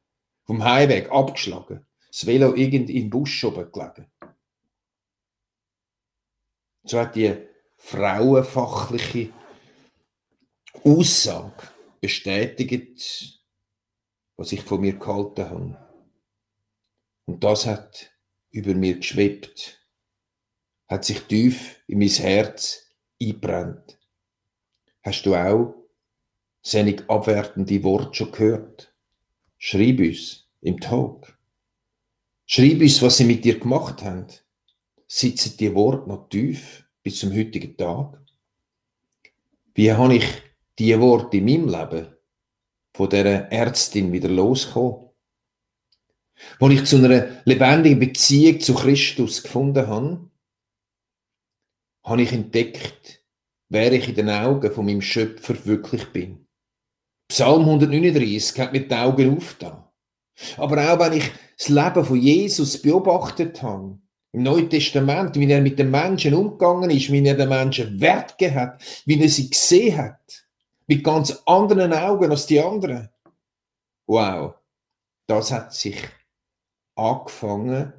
Vom 0.43 0.63
Heimweg 0.63 1.11
abgeschlagen. 1.11 1.85
Das 2.07 2.25
Velo 2.25 2.55
irgend 2.55 2.89
im 2.89 3.09
Busch 3.09 3.43
oben 3.43 3.71
gelegen. 3.71 4.11
So 6.83 6.99
hat 6.99 7.15
die 7.15 7.35
frauenfachliche 7.77 9.31
Aussage 10.83 11.69
bestätigt, 12.01 13.39
was 14.35 14.51
ich 14.51 14.61
von 14.61 14.81
mir 14.81 14.97
gehalten 14.97 15.49
habe. 15.49 15.87
Und 17.25 17.43
das 17.43 17.65
hat 17.65 18.11
über 18.49 18.73
mir 18.73 18.97
geschwebt, 18.97 19.79
hat 20.87 21.05
sich 21.05 21.21
tief 21.21 21.81
in 21.87 21.99
mein 21.99 22.09
Herz 22.09 22.87
eingebrannt. 23.21 23.99
Hast 25.03 25.25
du 25.25 25.35
auch 25.35 25.78
seine 26.61 26.95
abwertende 27.07 27.83
Worte 27.83 28.15
schon 28.15 28.31
gehört? 28.31 28.93
Schreib 29.57 29.99
uns 29.99 30.47
im 30.61 30.79
Tag. 30.79 31.37
Schreib 32.45 32.81
uns, 32.81 33.01
was 33.01 33.17
sie 33.17 33.25
mit 33.25 33.45
dir 33.45 33.59
gemacht 33.59 34.03
haben. 34.03 34.27
Sitzen 35.07 35.57
die 35.57 35.73
Worte 35.73 36.07
noch 36.07 36.29
tief 36.29 36.85
bis 37.03 37.19
zum 37.19 37.33
heutigen 37.33 37.75
Tag? 37.77 38.19
Wie 39.73 39.91
habe 39.91 40.15
ich 40.15 40.25
die 40.77 40.99
Worte 40.99 41.37
in 41.37 41.45
meinem 41.45 41.67
Leben 41.67 42.07
von 42.93 43.09
dieser 43.09 43.51
Ärztin 43.51 44.11
wieder 44.11 44.29
losgekommen? 44.29 45.09
Als 46.59 46.73
ich 46.73 46.85
zu 46.85 46.97
einer 46.97 47.41
lebendigen 47.45 47.99
Beziehung 47.99 48.59
zu 48.59 48.73
Christus 48.73 49.43
gefunden 49.43 49.87
habe, 49.87 50.29
habe 52.03 52.21
ich 52.21 52.31
entdeckt, 52.31 53.23
wer 53.69 53.91
ich 53.91 54.09
in 54.09 54.15
den 54.15 54.29
Augen 54.29 54.71
von 54.71 54.85
meinem 54.85 55.01
Schöpfer 55.01 55.65
wirklich 55.65 56.05
bin. 56.07 56.47
Psalm 57.29 57.61
139 57.61 58.59
hat 58.59 58.73
mir 58.73 58.87
die 58.87 58.95
Augen 58.95 59.37
aufgetan. 59.37 59.83
Aber 60.57 60.77
auch 60.91 60.99
wenn 60.99 61.19
ich 61.19 61.31
das 61.57 61.69
Leben 61.69 62.03
von 62.03 62.19
Jesus 62.19 62.81
beobachtet 62.81 63.61
habe, 63.61 63.99
im 64.31 64.43
Neuen 64.43 64.69
Testament, 64.69 65.35
wie 65.35 65.51
er 65.51 65.61
mit 65.61 65.77
den 65.77 65.91
Menschen 65.91 66.33
umgegangen 66.33 66.89
ist, 66.89 67.11
wie 67.11 67.25
er 67.25 67.35
den 67.35 67.49
Menschen 67.49 67.99
Wert 68.01 68.35
hat, 68.55 68.81
wie 69.05 69.21
er 69.21 69.29
sie 69.29 69.49
gesehen 69.49 69.97
hat, 69.97 70.45
mit 70.87 71.03
ganz 71.03 71.41
anderen 71.45 71.93
Augen 71.93 72.31
als 72.31 72.47
die 72.47 72.59
anderen. 72.59 73.09
Wow, 74.07 74.55
das 75.27 75.51
hat 75.51 75.73
sich 75.73 75.97
angefangen, 76.95 77.93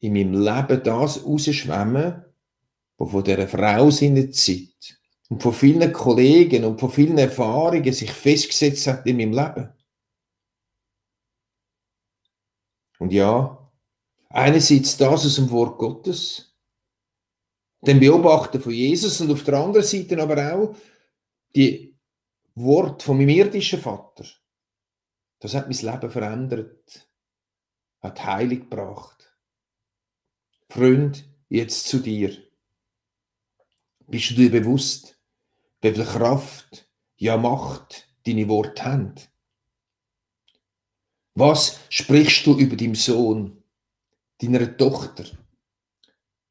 in 0.00 0.12
meinem 0.12 0.42
Leben 0.42 0.82
das 0.82 1.24
rausschwemmen, 1.24 2.24
was 2.96 3.10
von 3.10 3.24
dieser 3.24 3.46
Frau 3.46 3.90
seiner 3.90 4.30
Zeit 4.32 4.99
und 5.30 5.42
von 5.42 5.54
vielen 5.54 5.92
Kollegen 5.92 6.64
und 6.64 6.80
von 6.80 6.90
vielen 6.90 7.16
Erfahrungen 7.16 7.92
sich 7.92 8.10
festgesetzt 8.10 8.86
hat 8.88 9.06
in 9.06 9.16
meinem 9.16 9.32
Leben. 9.32 9.72
Und 12.98 13.12
ja, 13.12 13.70
einerseits 14.28 14.96
das 14.96 15.24
aus 15.24 15.36
dem 15.36 15.50
Wort 15.50 15.78
Gottes, 15.78 16.58
den 17.80 18.00
Beobachten 18.00 18.60
von 18.60 18.72
Jesus 18.72 19.20
und 19.20 19.30
auf 19.30 19.44
der 19.44 19.54
anderen 19.54 19.86
Seite 19.86 20.20
aber 20.20 20.52
auch 20.52 20.76
die 21.54 21.96
Wort 22.56 23.02
von 23.02 23.16
meinem 23.16 23.30
irdischen 23.30 23.80
Vater. 23.80 24.26
Das 25.38 25.54
hat 25.54 25.68
mein 25.68 25.78
Leben 25.78 26.10
verändert, 26.10 27.08
hat 28.00 28.24
Heilig 28.24 28.68
gebracht. 28.68 29.32
Freund, 30.68 31.24
jetzt 31.48 31.86
zu 31.86 32.00
dir. 32.00 32.36
Bist 34.08 34.30
du 34.30 34.34
dir 34.34 34.50
bewusst, 34.50 35.19
wie 35.80 35.92
viel 35.92 36.04
Kraft, 36.04 36.88
ja 37.16 37.36
Macht 37.36 38.08
deine 38.26 38.48
Worte 38.48 38.84
haben. 38.84 39.14
Was 41.34 41.80
sprichst 41.88 42.46
du 42.46 42.58
über 42.58 42.76
deinen 42.76 42.94
Sohn, 42.94 43.62
deiner 44.38 44.76
Tochter, 44.76 45.24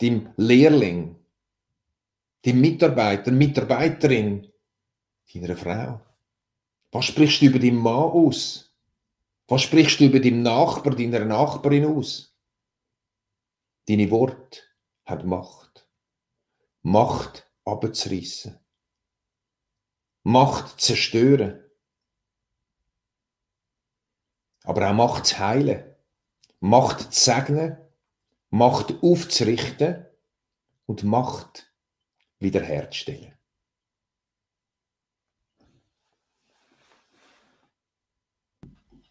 dem 0.01 0.29
Lehrling, 0.37 1.15
dem 2.45 2.61
Mitarbeiter, 2.61 3.31
Mitarbeiterin, 3.31 4.47
deiner 5.33 5.57
Frau? 5.57 6.01
Was 6.91 7.05
sprichst 7.05 7.41
du 7.41 7.47
über 7.47 7.59
deinen 7.59 7.77
Mann 7.77 8.11
aus? 8.11 8.73
Was 9.47 9.63
sprichst 9.63 9.99
du 9.99 10.05
über 10.05 10.19
deinen 10.19 10.43
Nachbar, 10.43 10.95
deiner 10.95 11.25
Nachbarin 11.25 11.85
aus? 11.85 12.35
Deine 13.87 14.09
Worte 14.11 14.59
hat 15.05 15.25
Macht. 15.25 15.87
Macht 16.83 17.47
abzureißen. 17.65 18.58
Macht 20.23 20.79
zerstören. 20.79 21.63
Aber 24.63 24.89
auch 24.89 24.93
Macht 24.93 25.39
heilen. 25.39 25.83
Macht 26.59 27.13
segnen. 27.13 27.77
Macht 28.49 28.95
aufzurichten. 29.01 30.05
Und 30.85 31.03
Macht 31.03 31.71
wiederherzustellen. 32.39 33.33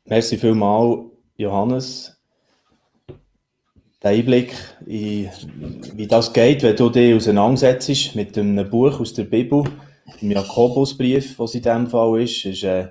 Merci 0.05 0.38
vielmals, 0.38 1.11
Johannes. 1.37 2.19
Der 4.03 4.12
Einblick, 4.12 4.55
in, 4.87 5.31
wie 5.95 6.07
das 6.07 6.33
geht, 6.33 6.62
wenn 6.62 6.77
du 6.77 6.88
dich 6.88 7.15
auseinandersetzt 7.15 8.15
mit 8.15 8.38
einem 8.38 8.71
Buch 8.71 9.00
aus 9.00 9.12
der 9.12 9.25
Bibel 9.25 9.65
im 10.21 10.31
Jakobusbrief, 10.31 11.38
was 11.38 11.55
in 11.55 11.62
diesem 11.62 11.87
Fall 11.87 12.23
ist, 12.23 12.45
ist 12.45 12.65
äh, 12.65 12.88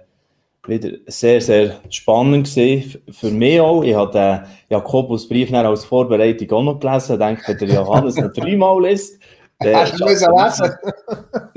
wieder 0.65 0.97
sehr, 1.07 1.41
sehr 1.41 1.79
spannend 1.89 2.47
gewesen. 2.47 3.01
Für 3.11 3.31
mich 3.31 3.59
auch. 3.59 3.83
Ich 3.83 3.95
habe 3.95 4.11
den 4.11 4.41
Jakobusbrief 4.69 5.53
als 5.53 5.85
Vorbereitung 5.85 6.51
auch 6.51 6.63
noch 6.63 6.79
gelesen. 6.79 7.13
Ich 7.13 7.19
denke, 7.19 7.43
wenn 7.47 7.57
der 7.57 7.75
Johannes 7.75 8.15
noch 8.15 8.31
dreimal 8.33 8.89
liest, 8.89 9.19
Hast 9.59 9.99
du 9.99 10.05
lesen? 10.05 10.27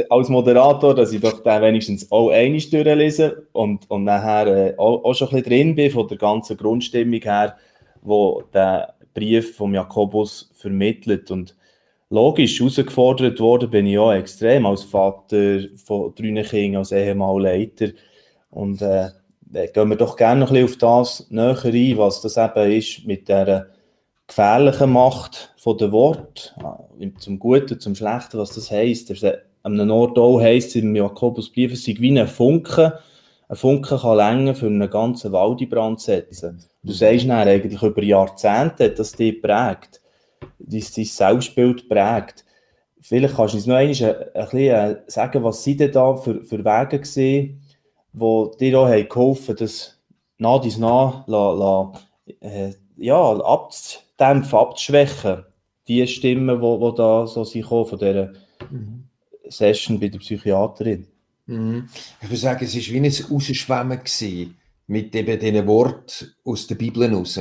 als 0.08 0.28
Moderator, 0.30 0.94
dass 0.94 1.12
ich 1.12 1.20
doch 1.20 1.42
den 1.42 1.62
wenigstens 1.62 2.10
auch 2.10 2.30
einmal 2.30 2.60
durchlese 2.60 3.46
und, 3.52 3.90
und 3.90 4.04
nachher 4.04 4.46
äh, 4.46 4.78
auch, 4.78 5.04
auch 5.04 5.14
schon 5.14 5.28
ein 5.28 5.42
bisschen 5.42 5.50
drin 5.50 5.74
bin 5.74 5.90
von 5.90 6.08
der 6.08 6.16
ganzen 6.16 6.56
Grundstimmung 6.56 7.20
her, 7.20 7.56
wo 8.00 8.42
der 8.54 8.94
Brief 9.12 9.56
vom 9.56 9.74
Jakobus 9.74 10.50
vermittelt. 10.54 11.30
Und 11.30 11.54
logisch 12.10 12.58
herausgefordert 12.58 13.40
worden 13.40 13.70
bin 13.70 13.86
ich 13.86 13.98
auch 13.98 14.12
extrem 14.12 14.66
als 14.66 14.82
Vater 14.82 15.60
von 15.84 16.12
drei 16.14 16.42
Kindern, 16.42 16.78
als 16.78 16.92
Ehemal 16.92 17.40
Leiter. 17.40 17.88
Und 18.50 18.82
äh, 18.82 19.08
gehen 19.52 19.88
wir 19.88 19.96
doch 19.96 20.16
gerne 20.16 20.40
noch 20.40 20.50
ein 20.50 20.66
bisschen 20.66 20.90
auf 20.92 21.06
das 21.06 21.30
näher 21.30 21.64
ein, 21.64 21.98
was 21.98 22.20
das 22.20 22.36
eben 22.36 22.72
ist 22.72 23.06
mit 23.06 23.28
der 23.28 23.68
gefährlichen 24.26 24.92
Macht 24.92 25.54
von 25.56 25.78
der 25.78 25.92
Wort, 25.92 26.54
äh, 26.98 27.10
zum 27.18 27.38
Guten, 27.38 27.80
zum 27.80 27.94
Schlechten, 27.94 28.38
was 28.38 28.54
das 28.54 28.70
heisst. 28.70 29.10
An 29.62 29.78
einem 29.78 29.90
Ort 29.90 30.18
auch 30.18 30.40
heisst 30.40 30.70
es 30.70 30.76
im 30.76 30.96
Jakobusbrief, 30.96 31.72
es 31.72 31.84
sei 31.84 31.94
wie 31.98 32.18
ein 32.18 32.26
Funke. 32.26 32.98
Ein 33.48 33.56
Funke 33.56 33.98
kann 33.98 34.16
länger 34.16 34.54
für 34.54 34.66
einen 34.66 34.88
ganzen 34.88 35.32
Wald 35.32 35.60
in 35.60 35.68
Brand 35.68 36.00
setzen. 36.00 36.64
Du 36.82 36.92
sagst 36.92 37.24
dann 37.24 37.48
eigentlich 37.48 37.82
über 37.82 38.02
Jahrzehnte, 38.02 38.90
dass 38.90 39.12
die 39.12 39.32
prägt, 39.32 39.99
dein, 40.58 40.82
dein 40.96 41.04
Selbstbild 41.04 41.88
prägt. 41.88 42.44
Vielleicht 43.00 43.34
kannst 43.36 43.54
du 43.54 43.58
uns 43.58 43.66
noch 43.66 43.76
einmal 43.76 43.94
ein, 43.94 44.34
ein 44.34 44.50
bisschen 44.50 44.58
äh, 44.58 44.96
sagen, 45.06 45.42
was 45.42 45.64
sie 45.64 45.76
denn 45.76 45.92
da 45.92 46.14
für, 46.16 46.42
für 46.42 46.64
Wege 46.64 47.00
gesehen, 47.00 47.62
die 48.12 48.50
dir 48.58 48.78
auch 48.78 48.88
haben 48.88 49.08
geholfen 49.08 49.56
das 49.56 49.98
nach 50.38 50.60
dies 50.60 50.78
nach 50.78 51.26
la, 51.26 51.52
la, 51.52 51.92
äh, 52.40 52.72
ja, 52.96 53.40
abzudämpfen, 53.40 54.58
abzuschwächen, 54.58 55.44
die 55.88 56.06
Stimmen, 56.06 56.60
die, 56.60 56.78
die 56.78 56.96
da 56.96 57.26
so 57.26 57.44
sind 57.44 57.66
von 57.66 57.86
dieser 57.86 58.32
mhm. 58.70 59.04
Session 59.48 59.98
bei 59.98 60.08
der 60.08 60.18
Psychiaterin. 60.18 61.06
Mhm. 61.46 61.88
Ich 62.20 62.28
würde 62.28 62.36
sagen, 62.36 62.64
es 62.64 62.74
war 62.74 62.82
wie 62.82 63.00
ein 63.00 63.04
Rausschwemmen 63.04 64.00
mit 64.86 65.14
eben 65.14 65.38
diesen 65.38 65.66
Worten 65.66 66.34
aus 66.44 66.66
der 66.66 66.74
Bibel 66.74 67.12
raus. 67.12 67.38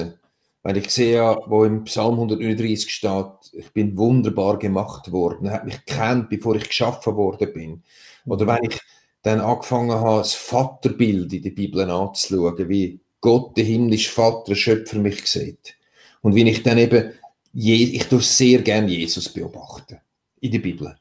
Weil 0.62 0.78
ich 0.78 0.90
sehe 0.90 1.38
wo 1.48 1.64
im 1.64 1.86
Psalm 1.86 2.16
139 2.16 2.92
steht, 2.92 3.26
ich 3.54 3.72
bin 3.72 3.98
wunderbar 3.98 4.60
gemacht 4.60 5.12
worden, 5.12 5.48
er 5.48 5.54
hat 5.54 5.66
mich 5.66 5.86
kennt, 5.86 6.30
bevor 6.30 6.56
ich 6.56 6.68
geschaffen 6.68 7.16
worden 7.16 7.54
bin. 7.54 7.84
Oder 8.26 8.46
wenn 8.48 8.70
ich 8.70 8.80
dann 9.22 9.40
angefangen 9.40 9.92
habe, 9.92 10.20
das 10.20 10.34
Vaterbild 10.34 11.32
in 11.32 11.44
der 11.44 11.52
Bibel 11.52 11.90
anzuschauen, 11.90 12.70
wie 12.70 13.00
Gott, 13.22 13.56
der 13.58 13.64
himmlische 13.64 14.12
Vater, 14.12 14.56
Schöpfer 14.56 15.00
mich 15.00 15.26
sieht. 15.26 15.76
Und 16.22 16.36
wie 16.36 16.50
ich 16.50 16.64
dann 16.64 16.78
eben, 16.78 17.14
ich 17.54 18.06
tue 18.08 18.22
sehr 18.22 18.62
gerne 18.62 18.90
Jesus 18.90 19.30
beobachten 19.30 20.00
in 20.42 20.52
der 20.52 20.60
Bibel 20.60 20.99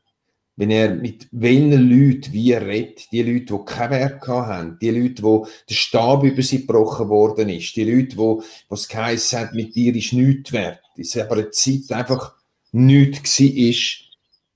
wenn 0.59 0.71
er 0.73 0.93
mit 0.93 1.29
welchen 1.31 1.89
Leuten 1.89 2.33
wie 2.33 2.51
er 2.51 2.67
redet, 2.67 3.13
die 3.13 3.23
Leute, 3.23 3.55
die 3.55 3.65
kein 3.65 3.91
Werk 3.91 4.27
haben, 4.27 4.77
die 4.81 4.91
Leute, 4.91 5.23
wo 5.23 5.47
der 5.71 5.75
Stab 5.77 6.25
über 6.25 6.43
sie 6.43 6.67
gebrochen 6.67 7.09
worden 7.09 7.49
ist, 7.49 7.77
die 7.77 7.85
Leute, 7.85 8.17
wo 8.17 8.43
was 8.69 8.89
geheißen 8.89 9.39
hat, 9.39 9.55
mit 9.55 9.77
dir 9.77 9.95
ist 9.95 10.13
nichts 10.13 10.53
wert, 10.53 10.81
es 10.97 11.17
aber 11.17 11.35
eine 11.37 11.51
Zeit 11.51 11.93
einfach 11.93 12.35
nichts 12.73 13.39
ist. 13.39 14.01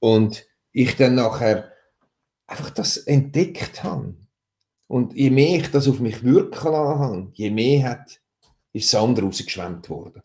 Und 0.01 0.45
ich 0.73 0.97
dann 0.97 1.15
nachher 1.15 1.71
einfach 2.49 2.71
das 2.71 2.97
entdeckt 2.97 3.85
habe. 3.85 4.17
Und 4.89 5.15
je 5.15 5.31
mehr 5.31 5.61
ich 5.61 5.71
das 5.71 5.87
auf 5.87 6.01
mich 6.01 6.25
wirken 6.25 6.73
lassen 6.73 6.99
habe, 6.99 7.29
je 7.35 7.51
mehr 7.51 7.91
hat, 7.91 8.21
ist 8.73 8.93
das 8.93 9.01
andere 9.01 9.27
rausgeschwemmt 9.27 9.89
worden 9.89 10.21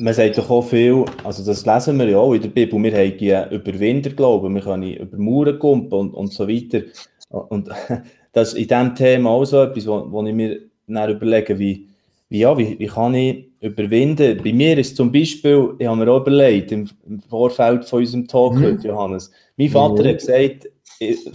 man 0.00 0.14
sagt 0.14 0.38
doch 0.38 0.48
auch 0.48 0.62
viel, 0.62 1.04
also 1.24 1.44
das 1.44 1.66
lesen 1.66 1.98
wir 1.98 2.08
ja 2.08 2.18
auch 2.18 2.32
in 2.32 2.40
der 2.40 2.48
Bibel, 2.48 2.82
wir 2.82 2.92
haben 2.92 3.18
ja 3.18 3.48
Überwinder 3.50 4.10
glauben, 4.10 4.54
wir 4.54 4.62
können 4.62 4.94
über 4.94 5.18
Mauern 5.18 5.58
kumpen 5.58 5.92
und, 5.92 6.14
und 6.14 6.32
so 6.32 6.48
weiter. 6.48 6.82
Und 7.28 7.68
das 8.32 8.54
ist 8.54 8.58
in 8.58 8.68
diesem 8.68 8.94
Thema 8.94 9.30
auch 9.30 9.44
so 9.44 9.62
etwas, 9.62 9.86
wo, 9.86 10.10
wo 10.10 10.24
ich 10.26 10.34
mir 10.34 10.58
dann 10.86 11.10
überlege, 11.10 11.58
wie, 11.58 11.86
wie, 12.30 12.38
ja, 12.38 12.56
wie, 12.56 12.78
wie 12.78 12.86
kann 12.86 13.14
ich 13.14 13.50
überwinden? 13.60 14.40
Bei 14.42 14.52
mir 14.52 14.78
ist 14.78 14.96
zum 14.96 15.12
Beispiel, 15.12 15.74
ich 15.78 15.86
habe 15.86 15.98
mir 15.98 16.10
auch 16.10 16.22
überlegt, 16.22 16.72
im, 16.72 16.88
im 17.06 17.20
Vorfeld 17.20 17.84
von 17.84 18.00
unserem 18.00 18.26
Talk 18.26 18.54
mhm. 18.54 18.64
heute, 18.64 18.88
Johannes, 18.88 19.30
mein 19.58 19.68
Vater 19.68 20.02
mhm. 20.02 20.08
hat 20.08 20.18
gesagt, 20.18 20.68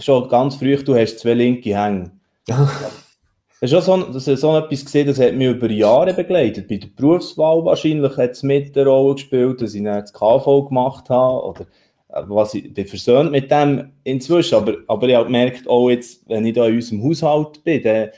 schon 0.00 0.28
ganz 0.28 0.56
früh, 0.56 0.76
du 0.76 0.96
hast 0.96 1.20
zwei 1.20 1.34
linke 1.34 1.78
Hänge. 1.78 2.10
Das 3.60 3.72
ist 3.72 3.84
so, 3.86 3.96
das 3.96 4.28
ist 4.28 4.40
so 4.40 4.56
etwas 4.58 4.84
gesehen, 4.84 5.06
das 5.06 5.18
hat 5.18 5.34
mich 5.34 5.48
über 5.48 5.70
Jahre 5.70 6.12
begleitet. 6.12 6.68
Bei 6.68 6.76
der 6.76 6.88
Berufswahl 6.94 7.64
wahrscheinlich 7.64 8.14
hat 8.18 8.32
es 8.32 8.42
mit 8.42 8.76
der 8.76 8.86
Rolle 8.86 9.14
gespielt, 9.14 9.62
dass 9.62 9.74
ich 9.74 9.82
dann 9.82 10.00
das 10.00 10.12
KV 10.12 10.68
gemacht 10.68 11.08
habe. 11.08 11.42
Oder 11.42 11.60
äh, 12.10 12.22
was 12.26 12.52
ich 12.52 12.72
bin 12.74 12.86
versöhnt 12.86 13.32
mit 13.32 13.50
dem 13.50 13.92
inzwischen. 14.04 14.56
Aber, 14.56 14.74
aber 14.88 15.08
ich 15.08 15.14
habe 15.14 15.24
gemerkt, 15.24 15.66
auch 15.68 15.88
jetzt, 15.88 16.28
wenn 16.28 16.44
ich 16.44 16.54
da 16.54 16.66
in 16.66 16.74
unserem 16.74 17.02
Haushalt 17.04 17.64
bin, 17.64 17.82
dann 17.82 17.94
äh, 17.94 18.10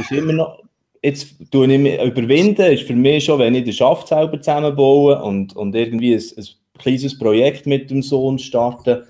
ist 0.00 0.10
immer 0.10 0.32
noch. 0.32 0.62
Jetzt 1.04 1.34
tue 1.50 1.70
ich 1.70 1.80
mich 1.80 2.00
überwinden, 2.00 2.72
ist 2.72 2.84
für 2.84 2.94
mich 2.94 3.24
schon, 3.24 3.40
wenn 3.40 3.56
ich 3.56 3.64
den 3.64 3.72
Schaft 3.72 4.06
selber 4.06 4.40
zusammenbaue 4.40 5.20
und, 5.20 5.54
und 5.56 5.74
irgendwie 5.74 6.14
ein, 6.14 6.22
ein 6.38 6.46
kleines 6.78 7.18
Projekt 7.18 7.66
mit 7.66 7.90
dem 7.90 8.02
Sohn 8.02 8.38
starte. 8.38 9.08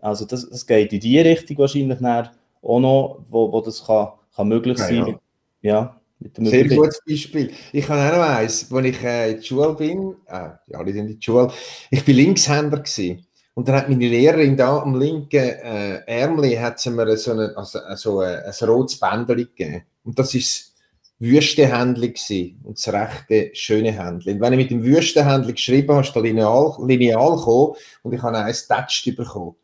Also, 0.00 0.26
das, 0.26 0.50
das 0.50 0.66
geht 0.66 0.92
in 0.92 1.00
die 1.00 1.20
Richtung 1.20 1.58
wahrscheinlich 1.58 1.98
auch 2.02 2.80
noch, 2.80 3.20
wo, 3.30 3.52
wo 3.52 3.60
das 3.60 3.86
kann 3.86 4.08
kann 4.38 4.48
möglich 4.48 4.78
sein. 4.78 5.18
Ja, 5.60 5.72
ja. 5.72 6.00
mit 6.20 6.38
dem 6.38 6.46
Sehr 6.46 6.68
gutes 6.68 7.00
Beispiel. 7.06 7.50
Ich 7.72 7.88
habe 7.88 8.00
auch 8.00 8.18
noch 8.18 8.36
eins, 8.36 8.72
als 8.72 8.86
ich 8.86 9.02
äh, 9.02 9.30
in 9.32 9.36
der 9.36 9.42
Schule 9.42 9.74
bin, 9.74 10.14
äh, 10.26 10.50
ja, 10.68 10.84
sind 10.84 10.96
in 10.96 11.06
der 11.08 11.16
Schule, 11.20 11.52
ich 11.90 12.06
war 12.06 12.14
Linkshänder 12.14 12.78
gewesen. 12.78 13.26
Und 13.54 13.66
dann 13.66 13.74
hat 13.74 13.88
meine 13.88 14.06
Lehrerin 14.06 14.56
da 14.56 14.78
am 14.78 14.94
linken 14.94 15.36
äh, 15.36 16.04
Ärmel 16.06 16.60
hat 16.60 16.78
sie 16.78 16.90
mir 16.90 17.16
so, 17.16 17.32
eine, 17.32 17.52
also, 17.56 17.80
also 17.80 18.22
äh, 18.22 18.44
ein 18.44 18.68
rotes 18.68 19.00
Bändchen 19.00 19.36
gegeben. 19.36 19.82
Und 20.04 20.16
das 20.16 20.32
ist 20.34 20.76
Wüstehändchen 21.18 22.60
und 22.62 22.78
das 22.78 22.92
rechte 22.92 23.50
schöne 23.54 23.90
Händchen. 23.90 24.40
Wenn 24.40 24.52
ich 24.52 24.58
mit 24.58 24.70
dem 24.70 24.84
Wüstehändchen 24.84 25.56
geschrieben 25.56 25.92
habe, 25.92 26.06
ist 26.06 26.14
da 26.14 26.20
Lineal, 26.20 26.76
Lineal 26.86 27.36
gekommen 27.36 27.74
und 28.04 28.12
ich 28.12 28.22
habe 28.22 28.38
eins 28.38 28.68
Touch 28.68 29.12
bekommen. 29.16 29.56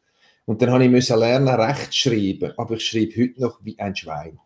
Und 0.47 0.61
dann 0.61 0.71
habe 0.71 0.85
ich 0.85 1.09
lernen, 1.09 1.49
recht 1.49 1.95
schreiben, 1.95 2.53
aber 2.57 2.75
ich 2.75 2.87
schreibe 2.87 3.17
heute 3.17 3.41
noch 3.41 3.59
wie 3.63 3.79
ein 3.79 3.97
Schwein. 3.97 4.39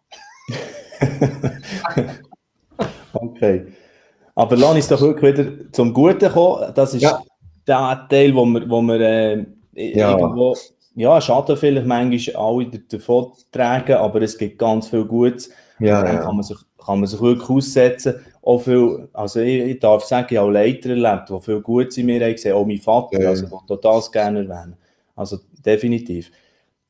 okay. 3.13 3.67
Aber 4.35 4.57
lass 4.57 4.77
uns 4.77 4.89
doch 4.89 5.01
wirklich 5.01 5.37
wieder 5.37 5.73
zum 5.73 5.93
Guten 5.93 6.31
kommen. 6.31 6.73
Das 6.75 6.95
ist 6.95 7.03
ja. 7.03 7.21
der 7.67 8.07
Teil, 8.09 8.35
wo 8.35 8.47
wir, 8.47 8.71
wo 8.71 8.81
wir 8.83 9.01
äh, 9.01 9.45
ja. 9.75 10.17
irgendwo, 10.17 10.57
ja, 10.95 11.21
Schaden 11.21 11.57
vielleicht 11.57 11.87
manchmal 11.87 12.37
alle 12.37 12.71
davon 12.89 13.33
tragen, 13.51 13.95
aber 13.95 14.23
es 14.23 14.39
gibt 14.39 14.59
ganz 14.59 14.89
viel 14.89 15.05
Gutes. 15.05 15.51
Ja, 15.81 16.05
ja. 16.05 16.21
Kann, 16.21 16.37
man 16.37 16.45
sich, 16.45 16.59
kann 16.85 17.01
man 17.01 17.09
sich 17.09 17.21
wirklich 17.21 17.51
aussetzen. 17.51 18.15
Auch 18.43 18.61
viel, 18.61 19.09
also 19.13 19.41
ich, 19.41 19.63
ich 19.63 19.79
darf 19.81 20.05
sagen, 20.05 20.29
ich 20.31 20.39
habe 20.39 20.53
Leiter 20.53 20.91
erlebt, 20.91 21.29
die 21.29 21.41
viel 21.41 21.61
Gutes 21.61 21.99
in 21.99 22.07
mir 22.07 22.25
haben 22.25 22.33
gesehen, 22.33 22.55
auch 22.55 22.65
mein 22.65 22.79
Vater, 22.79 23.21
ja. 23.21 23.31
also 23.31 23.45
ich 23.45 23.81
das 23.81 24.13
gerne 24.13 24.41
erwähnen. 24.41 24.77
Also 25.19 25.39
definitiv. 25.65 26.31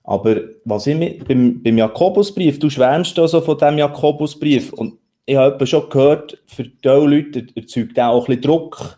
Aber 0.04 0.36
was 0.64 0.86
ich 0.86 0.96
mit, 0.96 1.26
beim, 1.26 1.62
beim 1.62 1.78
Jakobusbrief, 1.78 2.58
du 2.58 2.68
schwärmst 2.68 3.16
da 3.16 3.26
so 3.26 3.40
von 3.40 3.58
dem 3.58 3.78
Jakobusbrief 3.78 4.72
und 4.72 4.98
ich 5.24 5.36
habe 5.36 5.66
schon 5.66 5.88
gehört, 5.90 6.38
für 6.46 6.64
diese 6.64 6.94
Leute 6.94 7.46
erzeugt 7.54 7.98
auch 7.98 8.22
ein 8.22 8.26
bisschen 8.26 8.42
Druck. 8.42 8.96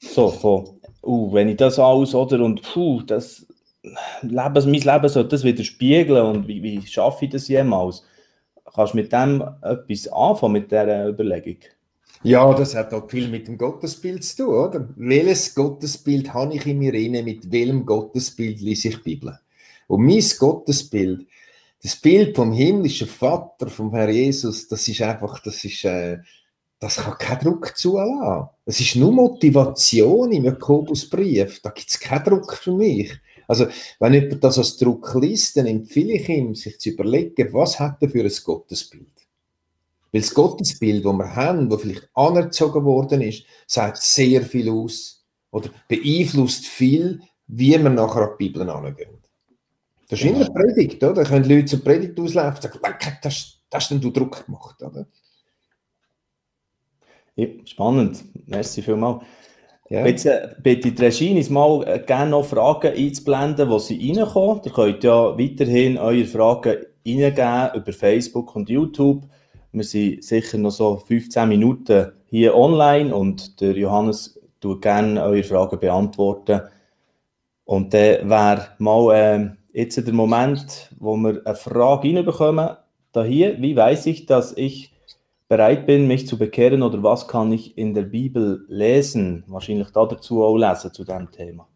So, 0.00 0.28
von, 0.28 0.68
uh, 1.02 1.32
wenn 1.32 1.48
ich 1.48 1.56
das 1.56 1.78
alles, 1.78 2.14
oder, 2.14 2.40
und 2.44 2.62
puh, 2.62 3.02
das 3.02 3.46
Leben, 4.22 4.70
mein 4.70 4.80
Leben 4.80 5.08
soll 5.08 5.28
das 5.28 5.44
widerspiegeln 5.44 6.26
und 6.26 6.48
wie, 6.48 6.62
wie 6.62 6.86
schaffe 6.86 7.26
ich 7.26 7.30
das 7.30 7.48
jemals? 7.48 8.04
Kannst 8.74 8.92
du 8.92 8.98
mit 8.98 9.12
dem 9.12 9.42
etwas 9.62 10.08
anfangen, 10.08 10.52
mit 10.52 10.70
dieser 10.70 11.08
Überlegung? 11.08 11.58
Ja, 12.26 12.52
das 12.54 12.74
hat 12.74 12.92
auch 12.92 13.08
viel 13.08 13.28
mit 13.28 13.46
dem 13.46 13.56
Gottesbild 13.56 14.24
zu 14.24 14.36
tun, 14.38 14.48
oder? 14.48 14.88
Welches 14.96 15.54
Gottesbild 15.54 16.34
habe 16.34 16.56
ich 16.56 16.66
in 16.66 16.80
mir 16.80 16.92
inne, 16.92 17.22
mit 17.22 17.52
welchem 17.52 17.86
Gottesbild 17.86 18.60
lese 18.60 18.88
ich 18.88 18.96
die 18.96 19.14
Bibel? 19.14 19.38
Und 19.86 20.04
mein 20.04 20.24
Gottesbild, 20.36 21.24
das 21.80 21.94
Bild 21.94 22.34
vom 22.34 22.52
himmlischen 22.52 23.06
Vater, 23.06 23.68
vom 23.68 23.94
Herr 23.94 24.08
Jesus, 24.08 24.66
das 24.66 24.88
ist 24.88 25.02
einfach, 25.02 25.38
das 25.38 25.62
ist, 25.62 25.84
äh, 25.84 26.18
das 26.80 26.96
kann 26.96 27.16
keinen 27.16 27.44
Druck 27.44 27.78
zulassen. 27.78 28.48
Es 28.64 28.80
ist 28.80 28.96
nur 28.96 29.12
Motivation 29.12 30.32
im 30.32 30.46
Jakobusbrief. 30.46 31.60
Da 31.62 31.70
gibt 31.70 31.90
es 31.90 32.00
keinen 32.00 32.24
Druck 32.24 32.54
für 32.54 32.72
mich. 32.72 33.12
Also, 33.46 33.68
wenn 34.00 34.14
jemand 34.14 34.42
das 34.42 34.58
als 34.58 34.76
Druck 34.76 35.14
liest, 35.14 35.58
dann 35.58 35.66
empfehle 35.66 36.14
ich 36.14 36.28
ihm, 36.28 36.56
sich 36.56 36.80
zu 36.80 36.88
überlegen, 36.88 37.52
was 37.52 37.78
hat 37.78 38.02
er 38.02 38.08
für 38.08 38.24
ein 38.24 38.32
Gottesbild? 38.42 39.15
Weil 40.16 40.22
das 40.22 40.32
Gottesbild, 40.32 41.04
das 41.04 41.12
wir 41.12 41.36
haben, 41.36 41.68
das 41.68 41.82
vielleicht 41.82 42.08
anerzogen 42.14 42.86
worden 42.86 43.20
ist, 43.20 43.44
sagt 43.66 43.98
sehr 43.98 44.40
viel 44.40 44.70
aus 44.70 45.26
oder 45.50 45.68
beeinflusst 45.88 46.64
viel, 46.64 47.20
wie 47.46 47.72
wir 47.72 47.90
nachher 47.90 48.22
an 48.22 48.30
die 48.32 48.48
Bibel 48.48 48.66
angehen. 48.70 49.18
Das 50.08 50.18
ist 50.18 50.24
wie 50.24 50.34
eine 50.34 50.46
Predigt, 50.46 51.04
oder? 51.04 51.12
Da 51.12 51.24
können 51.24 51.46
Leute 51.46 51.66
zur 51.66 51.84
Predigt 51.84 52.18
auslaufen 52.18 52.56
und 52.64 52.80
sagen, 52.82 53.18
das, 53.22 53.58
das 53.68 53.82
hast 53.82 53.90
denn 53.90 54.00
du 54.00 54.10
Druck 54.10 54.46
gemacht, 54.46 54.82
oder? 54.82 55.06
Ja, 57.34 57.48
spannend. 57.66 58.24
Merci 58.46 58.80
vielmals. 58.80 59.22
Ja. 59.90 60.06
Jetzt 60.06 60.24
äh, 60.24 60.48
bitte 60.62 60.92
die 60.92 61.02
Regie 61.02 61.46
mal 61.50 61.86
äh, 61.86 61.98
gerne 61.98 62.30
noch 62.30 62.46
Fragen 62.46 62.94
einzublenden, 62.94 63.68
wo 63.68 63.78
sie 63.78 64.14
reinkommen. 64.14 64.62
Ihr 64.64 64.72
könnt 64.72 65.04
ja 65.04 65.38
weiterhin 65.38 65.98
eure 65.98 66.24
Fragen 66.24 66.86
reingeben 67.06 67.74
über 67.74 67.92
Facebook 67.92 68.56
und 68.56 68.70
YouTube. 68.70 69.28
Wir 69.76 69.84
sind 69.84 70.24
sicher 70.24 70.56
noch 70.56 70.70
so 70.70 70.96
15 70.96 71.46
Minuten 71.46 72.12
hier 72.24 72.56
online 72.56 73.14
und 73.14 73.60
der 73.60 73.72
Johannes 73.72 74.40
tut 74.58 74.80
gerne 74.80 75.22
eure 75.22 75.42
Fragen 75.42 75.78
beantworten. 75.78 76.62
Und 77.66 77.92
dann 77.92 78.30
wäre 78.30 78.68
mal 78.78 79.14
äh, 79.14 79.50
jetzt 79.78 79.98
der 79.98 80.14
Moment, 80.14 80.90
wo 80.98 81.14
wir 81.16 81.42
eine 81.44 81.54
Frage 81.54 82.08
reinbekommen. 82.08 82.70
Da 83.12 83.22
hier, 83.22 83.60
wie 83.60 83.76
weiß 83.76 84.06
ich, 84.06 84.24
dass 84.24 84.56
ich 84.56 84.94
bereit 85.46 85.84
bin, 85.84 86.06
mich 86.06 86.26
zu 86.26 86.38
bekehren 86.38 86.82
oder 86.82 87.02
was 87.02 87.28
kann 87.28 87.52
ich 87.52 87.76
in 87.76 87.92
der 87.92 88.04
Bibel 88.04 88.64
lesen? 88.68 89.44
Wahrscheinlich 89.46 89.90
da 89.90 90.06
dazu 90.06 90.42
auch 90.42 90.56
lesen 90.56 90.90
zu 90.94 91.04
diesem 91.04 91.30
Thema. 91.30 91.68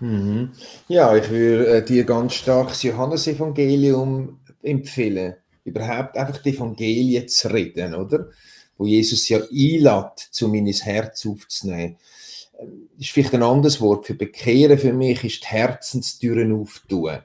Mhm. 0.00 0.52
Ja, 0.88 1.14
ich 1.14 1.28
würde 1.28 1.66
äh, 1.66 1.84
dir 1.84 2.04
ganz 2.04 2.32
stark 2.32 2.68
das 2.68 2.82
Johannesevangelium 2.82 4.40
empfehlen. 4.62 5.34
Überhaupt 5.66 6.16
einfach 6.16 6.42
die 6.42 6.50
Evangelien 6.50 7.28
zu 7.28 7.52
reden, 7.52 7.94
oder? 7.94 8.30
Wo 8.78 8.86
Jesus 8.86 9.28
ja 9.28 9.38
einlädt, 9.38 10.18
zu 10.30 10.48
mein 10.48 10.66
Herz 10.66 11.26
aufzunehmen. 11.26 11.96
Ähm, 12.58 12.88
ist 12.98 13.10
vielleicht 13.10 13.34
ein 13.34 13.42
anderes 13.42 13.80
Wort 13.80 14.06
für 14.06 14.14
bekehren 14.14 14.78
für 14.78 14.92
mich, 14.92 15.24
ist 15.24 15.42
die 15.42 15.48
Herzenstüren 15.48 16.52
auftun. 16.52 17.18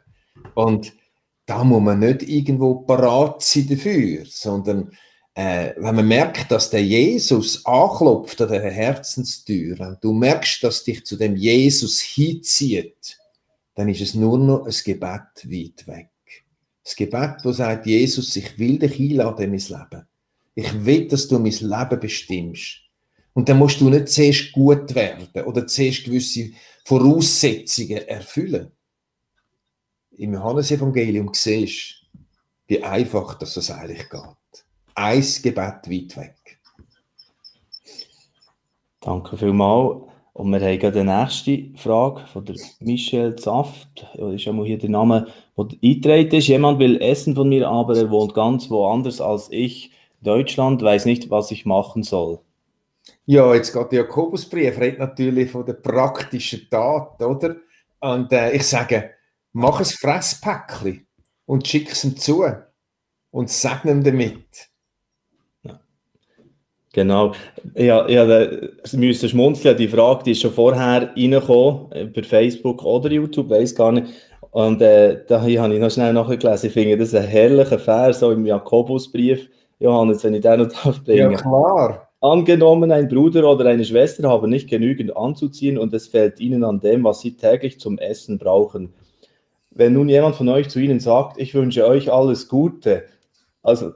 Und 0.56 0.94
da 1.46 1.64
muss 1.64 1.82
man 1.82 2.00
nicht 2.00 2.24
irgendwo 2.24 2.76
parat 2.76 3.44
sein 3.44 3.68
dafür, 3.68 4.24
sondern 4.26 4.92
äh, 5.34 5.74
wenn 5.78 5.96
man 5.96 6.08
merkt, 6.08 6.52
dass 6.52 6.70
der 6.70 6.84
Jesus 6.84 7.66
anklopft 7.66 8.42
an 8.42 8.50
der 8.50 8.72
Herzenstür, 8.72 9.80
und 9.80 10.04
du 10.04 10.14
merkst, 10.14 10.64
dass 10.64 10.84
dich 10.84 11.06
zu 11.06 11.16
dem 11.16 11.36
Jesus 11.36 12.00
hinzieht, 12.00 13.18
dann 13.76 13.90
ist 13.90 14.02
es 14.02 14.14
nur 14.14 14.38
noch 14.38 14.66
ein 14.66 14.76
Gebet 14.84 15.46
weit 15.46 15.88
weg. 15.88 16.10
Das 16.84 16.96
Gebet, 16.96 17.38
wo 17.44 17.52
sagt, 17.52 17.86
Jesus, 17.86 18.36
ich 18.36 18.58
will 18.58 18.80
dich 18.80 19.00
einladen 19.00 19.44
in 19.44 19.52
mein 19.52 19.60
Leben. 19.60 20.08
Ich 20.56 20.86
will, 20.86 21.08
dass 21.08 21.28
du 21.28 21.40
mein 21.40 21.52
Leben 21.52 22.00
bestimmst. 22.00 22.80
Und 23.34 23.48
dann 23.48 23.60
musst 23.60 23.80
du 23.80 23.90
nicht 23.90 24.10
zuerst 24.10 24.52
gut 24.52 24.94
werden 24.94 25.28
oder 25.46 25.66
zuerst 25.68 26.04
gewisse 26.04 26.52
Voraussetzungen 26.86 28.08
erfüllen. 28.08 28.72
Im 30.12 30.34
Johannesevangelium 30.34 31.32
siehst 31.34 32.08
du, 32.14 32.20
wie 32.68 32.84
einfach 32.84 33.38
das 33.40 33.72
eigentlich 33.72 34.10
geht. 34.10 34.66
Ein 34.96 35.26
Gebet 35.42 35.90
weit 35.90 36.18
weg. 36.18 36.60
Danke 39.00 39.38
vielmals. 39.38 40.11
Und 40.34 40.52
wir 40.52 40.62
haben 40.62 40.80
gerade 40.80 41.00
die 41.00 41.06
nächste 41.06 41.78
Frage 41.78 42.22
von 42.28 42.46
der 42.46 42.56
Michelle 42.80 43.36
Zaft. 43.36 44.08
Das 44.16 44.34
ist 44.34 44.46
ja 44.46 44.54
mal 44.54 44.66
hier 44.66 44.78
der 44.78 44.90
Name, 44.90 45.28
der 45.58 45.78
eingetragen 45.84 46.32
ist. 46.32 46.48
Jemand 46.48 46.80
will 46.80 47.02
essen 47.02 47.36
von 47.36 47.50
mir, 47.50 47.68
aber 47.68 47.98
er 47.98 48.10
wohnt 48.10 48.34
ganz 48.34 48.70
woanders 48.70 49.20
als 49.20 49.50
ich. 49.52 49.92
Deutschland 50.22 50.82
weiß 50.82 51.06
nicht, 51.06 51.30
was 51.30 51.52
ich 51.52 51.66
machen 51.66 52.04
soll. 52.04 52.40
Ja, 53.26 53.54
jetzt 53.54 53.74
geht 53.74 53.92
der 53.92 54.02
Jakobusbrief, 54.02 54.80
redet 54.80 55.00
natürlich 55.00 55.52
von 55.52 55.66
der 55.66 55.74
praktischen 55.74 56.68
Tat, 56.70 57.22
oder? 57.22 57.56
Und 58.00 58.32
äh, 58.32 58.52
ich 58.52 58.66
sage, 58.66 59.12
mach 59.54 59.80
ein 59.80 59.86
Fresspäckchen 59.86 61.08
und 61.46 61.68
schick 61.68 61.92
es 61.92 62.04
ihm 62.04 62.16
zu 62.18 62.46
und 63.32 63.50
segne 63.50 63.92
ihm 63.92 64.04
damit. 64.04 64.71
Genau. 66.94 67.32
Ja, 67.76 68.08
ja, 68.10 68.50
Sie 68.84 68.98
müssen 68.98 69.30
schmunzeln. 69.30 69.78
Die 69.78 69.88
Frage 69.88 70.24
die 70.26 70.32
ist 70.32 70.42
schon 70.42 70.52
vorher 70.52 71.10
reingekommen, 71.16 71.92
äh, 71.92 72.06
per 72.06 72.24
Facebook 72.24 72.84
oder 72.84 73.10
YouTube, 73.10 73.50
weiß 73.50 73.76
gar 73.76 73.94
nicht. 73.94 74.08
Und 74.52 74.82
äh, 74.82 75.24
da 75.28 75.40
habe 75.42 75.52
ich 75.52 75.80
noch 75.80 75.90
schnell 75.90 76.12
nachgelesen. 76.12 76.68
Ich 76.68 76.74
finde 76.74 76.98
das 76.98 77.16
ein 77.16 77.24
herrlicher 77.24 77.80
Vers, 77.80 78.20
so 78.20 78.32
im 78.32 78.46
Jakobusbrief. 78.46 79.50
Johannes, 79.80 80.24
wenn 80.24 80.34
ich 80.34 80.42
den 80.42 80.60
noch 80.60 80.68
darf 80.84 81.04
bringen. 81.04 81.32
Ja, 81.32 81.38
klar. 81.38 82.08
Angenommen, 82.20 82.92
ein 82.92 83.08
Bruder 83.08 83.50
oder 83.50 83.66
eine 83.66 83.84
Schwester 83.84 84.30
haben 84.30 84.52
nicht 84.52 84.70
genügend 84.70 85.16
anzuziehen 85.18 85.80
und 85.80 85.92
es 85.94 86.08
fällt 86.08 86.40
ihnen 86.40 86.64
an 86.64 86.80
dem, 86.80 87.04
was 87.04 87.22
sie 87.22 87.36
täglich 87.36 87.80
zum 87.80 87.98
Essen 87.98 88.38
brauchen. 88.38 88.94
Wenn 89.72 89.94
nun 89.94 90.08
jemand 90.08 90.36
von 90.36 90.48
euch 90.50 90.70
zu 90.70 90.80
ihnen 90.80 91.00
sagt, 91.00 91.40
ich 91.40 91.56
wünsche 91.56 91.88
euch 91.88 92.12
alles 92.12 92.48
Gute, 92.48 93.06
also 93.64 93.94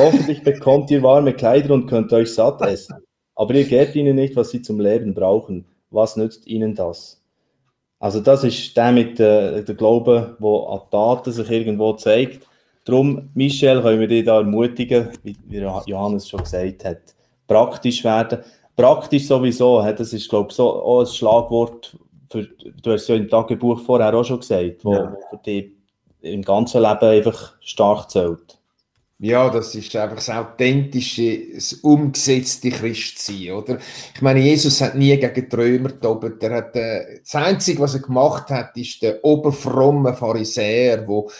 Hoffentlich 0.00 0.42
bekommt 0.42 0.90
ihr 0.90 1.02
warme 1.02 1.34
Kleider 1.34 1.74
und 1.74 1.86
könnt 1.86 2.10
euch 2.14 2.32
satt 2.32 2.62
essen. 2.62 2.96
Aber 3.34 3.54
ihr 3.54 3.64
gebt 3.64 3.94
ihnen 3.94 4.16
nicht, 4.16 4.34
was 4.34 4.48
sie 4.48 4.62
zum 4.62 4.80
Leben 4.80 5.12
brauchen. 5.12 5.66
Was 5.90 6.16
nützt 6.16 6.46
ihnen 6.46 6.74
das? 6.74 7.22
Also 7.98 8.20
das 8.20 8.42
ist 8.44 8.74
der 8.78 8.92
mit 8.92 9.20
äh, 9.20 9.62
der 9.62 9.74
Glaube, 9.74 10.36
wo 10.38 10.68
an 10.68 10.80
Taten 10.90 11.32
sich 11.32 11.50
irgendwo 11.50 11.92
zeigt. 11.92 12.46
Darum, 12.86 13.28
Michel, 13.34 13.82
können 13.82 14.00
wir 14.00 14.08
dich 14.08 14.24
da 14.24 14.38
ermutigen, 14.38 15.10
wie, 15.22 15.36
wie 15.48 15.58
Johannes 15.58 16.30
schon 16.30 16.44
gesagt 16.44 16.82
hat, 16.86 17.14
praktisch 17.46 18.02
werden. 18.02 18.38
Praktisch 18.74 19.26
sowieso, 19.26 19.82
das 19.82 20.14
ist 20.14 20.30
glaube 20.30 20.48
ich 20.48 20.56
so 20.56 20.82
auch 20.82 21.00
ein 21.00 21.06
Schlagwort, 21.06 21.94
für, 22.30 22.44
du 22.44 22.92
hast 22.92 23.02
es 23.02 23.08
ja 23.08 23.16
im 23.16 23.28
Tagebuch 23.28 23.80
vorher 23.80 24.14
auch 24.14 24.24
schon 24.24 24.40
gesagt, 24.40 24.82
wo, 24.82 24.94
ja. 24.94 25.14
für 25.28 25.36
dich 25.44 25.72
im 26.22 26.40
ganzen 26.40 26.80
Leben 26.80 27.04
einfach 27.04 27.52
stark 27.60 28.10
zählt. 28.10 28.59
Ja, 29.22 29.50
das 29.50 29.74
ist 29.74 29.94
einfach 29.96 30.16
das 30.16 30.30
authentische, 30.30 31.52
das 31.54 31.74
umgesetzte 31.74 32.70
Christsein, 32.70 33.50
oder? 33.50 33.78
Ich 34.14 34.22
meine, 34.22 34.40
Jesus 34.40 34.80
hat 34.80 34.94
nie 34.94 35.14
gegen 35.14 35.50
Trömer 35.50 35.90
getobt. 35.90 36.42
Er 36.42 36.56
hat, 36.56 36.74
äh, 36.74 37.20
das 37.20 37.34
Einzige, 37.34 37.80
was 37.80 37.92
er 37.92 38.00
gemacht 38.00 38.48
hat, 38.48 38.74
ist 38.78 39.02
der 39.02 39.22
oberfromme 39.22 40.14
Pharisäer, 40.14 41.06
wo 41.06 41.30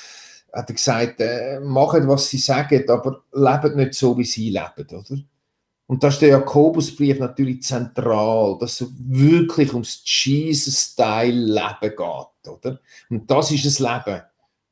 hat 0.52 0.68
er 0.68 0.74
gesagt, 0.74 1.20
äh, 1.20 1.58
macht, 1.60 2.06
was 2.06 2.28
sie 2.28 2.36
sagen, 2.36 2.84
aber 2.86 3.22
lebt 3.32 3.76
nicht 3.76 3.94
so, 3.94 4.18
wie 4.18 4.24
sie 4.24 4.50
leben, 4.50 4.86
oder? 4.90 5.18
Und 5.86 6.04
da 6.04 6.08
ist 6.08 6.20
der 6.20 6.28
Jakobusbrief 6.28 7.18
natürlich 7.18 7.62
zentral, 7.62 8.58
dass 8.60 8.82
es 8.82 8.88
wirklich 8.98 9.72
ums 9.72 10.02
Jesus-Style-Leben 10.04 11.80
geht, 11.80 11.96
oder? 12.52 12.78
Und 13.08 13.30
das 13.30 13.50
ist 13.52 13.64
das 13.64 13.78
Leben 13.78 14.22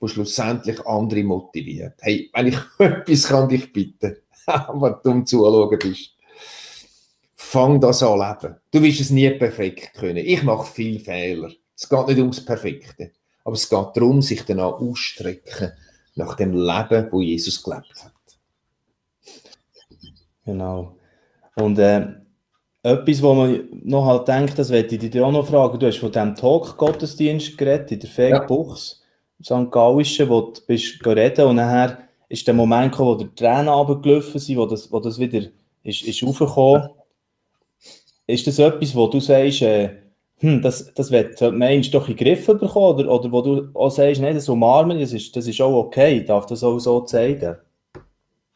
wo 0.01 0.09
schlussendlich 0.09 0.85
andere 0.87 1.25
motiviert. 1.25 1.95
Hey, 2.01 2.31
wenn 2.33 2.49
ich 2.49 2.59
etwas 2.79 3.25
kann 3.25 3.49
dich 3.49 3.73
bitten, 3.73 4.17
wenn 4.47 4.95
du 5.03 5.25
Zuschauen 5.25 5.79
bist, 5.79 6.13
fang 7.35 7.81
das 7.81 8.03
an 8.03 8.19
leben. 8.19 8.57
Du 8.71 8.83
wirst 8.83 9.01
es 9.01 9.11
nie 9.11 9.31
perfekt 9.31 9.95
können. 9.95 10.19
Ich 10.19 10.43
mache 10.43 10.71
viel 10.71 11.01
Fehler. 11.01 11.51
Es 11.75 11.89
geht 11.89 12.07
nicht 12.09 12.19
ums 12.19 12.45
Perfekte. 12.45 13.13
Aber 13.45 13.55
es 13.55 13.69
geht 13.69 13.87
darum, 13.95 14.21
sich 14.21 14.45
danach 14.45 14.75
ausstrecken 14.75 15.73
nach 16.17 16.35
dem 16.35 16.53
Leben, 16.53 17.09
wo 17.11 17.23
Jesus 17.23 17.63
gelebt 17.63 18.05
hat. 18.05 18.13
Genau. 20.45 20.97
Und 21.55 21.79
äh, 21.79 22.07
etwas, 22.83 23.23
wo 23.23 23.35
man 23.35 23.69
noch 23.85 24.07
halt 24.07 24.29
denkt, 24.29 24.59
das 24.59 24.71
werde 24.71 24.95
ich 24.95 25.11
dir 25.11 25.27
auch 25.27 25.33
noch 25.33 25.47
fragen. 25.47 25.79
Du 25.79 25.87
hast 25.87 25.99
von 25.99 26.13
diesem 26.13 26.35
Talk-Gottesdienst 26.35 27.57
geredet 27.57 27.93
in 27.93 28.01
der 28.01 28.11
Fake 28.11 28.33
ja. 28.33 28.47
St. 29.43 29.71
Gallischen, 29.71 30.29
wo 30.29 30.41
du 30.41 30.61
bist 30.67 31.05
reden 31.07 31.47
und 31.47 31.57
nachher 31.57 31.99
ist 32.29 32.47
der 32.47 32.55
Moment 32.55 32.93
gekommen, 32.93 33.11
wo 33.11 33.15
die 33.25 33.35
Tränen 33.35 33.69
runtergelaufen 33.69 34.41
sind, 34.41 34.59
wo 34.59 34.67
das, 34.67 34.91
wo 34.93 35.01
das 35.01 35.19
wieder 35.19 35.43
ist, 35.83 36.03
ist 36.03 36.23
raufgekommen. 36.23 36.89
Ist 38.27 38.47
das 38.47 38.59
etwas, 38.59 38.95
wo 38.95 39.07
du 39.07 39.21
sagst, 39.21 39.63
äh, 39.63 39.91
hm, 40.41 40.63
das, 40.63 40.93
das 40.95 41.11
wird 41.11 41.41
der 41.41 41.51
Mensch 41.51 41.91
doch 41.91 42.09
in 42.09 42.17
den 42.17 42.25
Griff 42.25 42.47
bekommen 42.47 42.99
oder, 42.99 43.11
oder 43.11 43.33
wo 43.33 43.43
du 43.43 43.69
auch 43.75 43.91
sagst, 43.91 44.21
nein, 44.21 44.35
das 44.35 44.49
umarmen, 44.49 45.01
das 45.01 45.13
ist, 45.13 45.35
das 45.35 45.47
ist 45.47 45.61
auch 45.61 45.75
okay, 45.75 46.25
darf 46.25 46.47
das 46.47 46.63
auch 46.63 46.79
so 46.79 47.01
zeigen? 47.01 47.57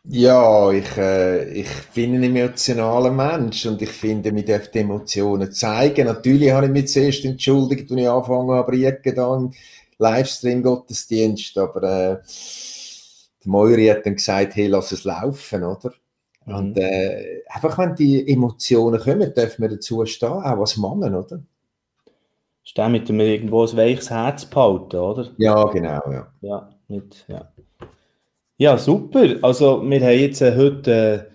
Ja, 0.05 0.71
ich, 0.73 0.97
äh, 0.97 1.49
ich 1.53 1.69
bin 1.95 2.15
ein 2.15 2.25
emotionaler 2.25 3.13
Mensch 3.13 3.67
und 3.67 3.81
ich 3.83 3.91
finde, 3.91 4.35
wir 4.35 4.45
dürfen 4.45 4.75
Emotionen 4.79 5.53
zeigen. 5.53 6.07
Natürlich 6.07 6.51
habe 6.51 6.67
ich 6.67 6.73
mich 6.73 6.89
zuerst 6.89 7.25
entschuldigt, 7.25 7.91
als 7.91 8.01
ich 8.01 8.09
angefangen 8.09 8.51
habe, 8.51 8.73
Rieke 8.73 9.15
dann 9.15 9.55
Livestream-Gottesdienst, 10.03 11.57
aber 11.59 11.83
äh, 11.83 12.19
die 13.45 13.49
Moiri 13.49 13.87
hat 13.87 14.07
dann 14.07 14.17
gesagt, 14.17 14.57
hey, 14.57 14.67
lass 14.67 14.93
es 14.93 15.05
laufen, 15.05 15.65
oder? 15.65 15.93
Mhm. 16.47 16.55
Und 16.55 16.79
äh, 16.79 17.43
einfach, 17.49 17.79
wenn 17.79 17.95
die 17.95 18.29
Emotionen 18.29 19.01
kommen, 19.01 19.33
dürfen 19.35 19.63
wir 19.63 19.69
dazu 19.69 20.05
stehen, 20.07 20.29
auch 20.29 20.59
als 20.59 20.77
Mann, 20.77 21.15
oder? 21.15 21.41
Stehen 22.65 22.93
mit 22.93 23.09
dem 23.09 23.19
irgendwo 23.21 23.65
ein 23.67 23.77
weiches 23.77 24.11
Herz 24.11 24.45
behalten, 24.45 24.97
oder? 24.97 25.31
Ja, 25.37 25.65
genau, 25.65 26.01
ja. 26.11 26.33
Ja, 26.41 26.71
mit, 26.89 27.25
ja. 27.29 27.53
ja 28.57 28.79
super. 28.79 29.37
Also, 29.43 29.83
wir 29.83 30.01
haben 30.01 30.19
jetzt 30.19 30.41
äh, 30.43 30.57
heute 30.57 31.31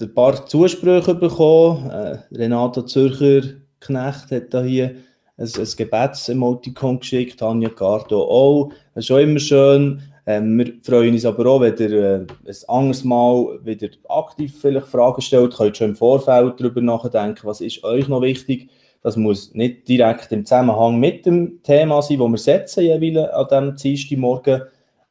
äh, 0.00 0.04
ein 0.04 0.14
paar 0.14 0.44
Zusprüche 0.46 1.14
bekommen. 1.14 1.88
Äh, 1.90 2.18
Renato 2.32 2.82
Zürcher 2.82 3.42
Knecht 3.80 4.30
hat 4.30 4.52
da 4.52 4.62
hier 4.62 4.96
ein, 5.38 5.48
ein 5.56 5.68
Gebetsemotikon 5.76 7.00
geschickt, 7.00 7.40
Tanja 7.40 7.68
Gardo 7.68 8.22
auch. 8.22 8.70
Das 8.94 9.04
ist 9.04 9.10
auch 9.10 9.18
immer 9.18 9.38
schön. 9.38 10.02
Ähm, 10.28 10.58
wir 10.58 10.72
freuen 10.82 11.14
uns 11.14 11.24
aber 11.24 11.46
auch, 11.46 11.60
wenn 11.60 11.76
ihr 11.76 11.92
äh, 11.92 12.14
ein 12.16 12.56
anderes 12.66 13.04
Mal 13.04 13.60
wieder 13.64 13.88
aktiv 14.08 14.58
vielleicht 14.60 14.88
Fragen 14.88 15.22
stellt, 15.22 15.54
könnt 15.54 15.76
schon 15.76 15.90
im 15.90 15.96
Vorfeld 15.96 16.58
darüber 16.58 16.80
nachdenken, 16.80 17.46
was 17.46 17.60
ist 17.60 17.84
euch 17.84 18.08
noch 18.08 18.22
wichtig. 18.22 18.68
Das 19.02 19.16
muss 19.16 19.54
nicht 19.54 19.86
direkt 19.86 20.32
im 20.32 20.44
Zusammenhang 20.44 20.98
mit 20.98 21.26
dem 21.26 21.62
Thema 21.62 22.02
sein, 22.02 22.18
wo 22.18 22.26
wir 22.26 22.38
setzen 22.38 22.82
jeweils 22.82 23.30
an 23.30 23.46
diesem 23.48 23.76
Dienstagmorgen. 23.76 24.62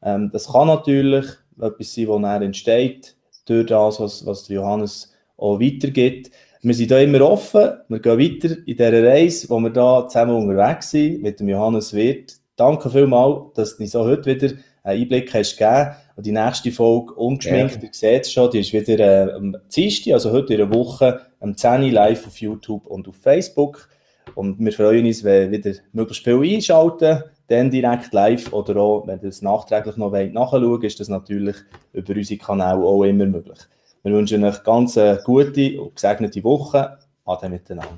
Ähm, 0.03 0.31
das 0.33 0.51
kann 0.51 0.67
natürlich 0.67 1.27
etwas 1.61 1.93
sein, 1.93 2.21
das 2.21 2.41
entsteht 2.41 3.15
durch 3.45 3.67
das, 3.67 4.01
was, 4.01 4.25
was 4.25 4.49
Johannes 4.49 5.13
auch 5.37 5.61
weitergibt 5.61 6.31
wir 6.65 6.73
sind 6.73 6.89
da 6.89 6.99
immer 6.99 7.21
offen. 7.21 7.73
Wir 7.89 7.99
gehen 7.99 8.19
weiter 8.19 8.57
in 8.65 8.77
dieser 8.77 9.03
Reise, 9.03 9.47
wo 9.49 9.59
wir 9.59 9.69
da 9.69 10.07
zusammen 10.07 10.35
unterwegs 10.35 10.89
sind 10.89 11.21
mit 11.21 11.39
dem 11.39 11.49
Johannes 11.49 11.93
Wirth. 11.93 12.37
Danke 12.55 12.89
vielmals, 12.89 13.53
dass 13.53 13.77
du 13.77 13.85
so 13.85 14.03
heute 14.03 14.25
wieder 14.25 14.55
einen 14.83 15.01
Einblick 15.01 15.31
hast 15.33 15.57
gegeben. 15.57 15.91
Und 16.15 16.25
die 16.25 16.31
nächste 16.31 16.71
Folge 16.71 17.13
ungeschminkt, 17.13 17.75
ja. 17.75 17.83
ihr 17.83 17.89
seht 17.91 18.23
es 18.23 18.31
schon, 18.31 18.49
die 18.49 18.61
ist 18.61 18.73
wieder 18.73 18.97
äh, 18.99 19.33
am 19.33 19.55
Dienstag, 19.75 20.13
also 20.13 20.31
heute 20.31 20.55
in 20.55 20.61
einer 20.61 20.73
Woche, 20.73 21.21
am 21.39 21.55
10 21.55 21.91
live 21.91 22.25
auf 22.25 22.37
YouTube 22.37 22.87
und 22.87 23.07
auf 23.07 23.15
Facebook. 23.17 23.87
Und 24.33 24.59
wir 24.59 24.71
freuen 24.71 25.05
uns, 25.05 25.23
wenn 25.23 25.51
wieder 25.51 25.71
möglichst 25.93 26.23
viel 26.23 26.41
einschalten. 26.41 27.21
dann 27.47 27.69
direkt 27.69 28.11
live 28.11 28.51
oder 28.53 28.77
auch, 28.77 29.05
wenn 29.05 29.19
ihr 29.21 29.29
es 29.29 29.43
nachträglich 29.43 29.97
noch 29.97 30.11
nachschauen 30.11 30.67
wollt, 30.67 30.83
ist 30.83 30.99
das 30.99 31.09
natürlich 31.09 31.57
über 31.93 32.15
unsere 32.15 32.39
Kanäle 32.39 32.83
auch 32.83 33.03
immer 33.03 33.25
möglich. 33.25 33.59
Wir 34.05 34.13
wünschen 34.13 34.43
euch 34.43 34.63
ganz 34.63 34.99
gute 35.23 35.81
und 35.81 35.95
gesegnete 35.95 36.43
Woche. 36.43 36.99
Ade 37.25 37.49
miteinander. 37.49 37.89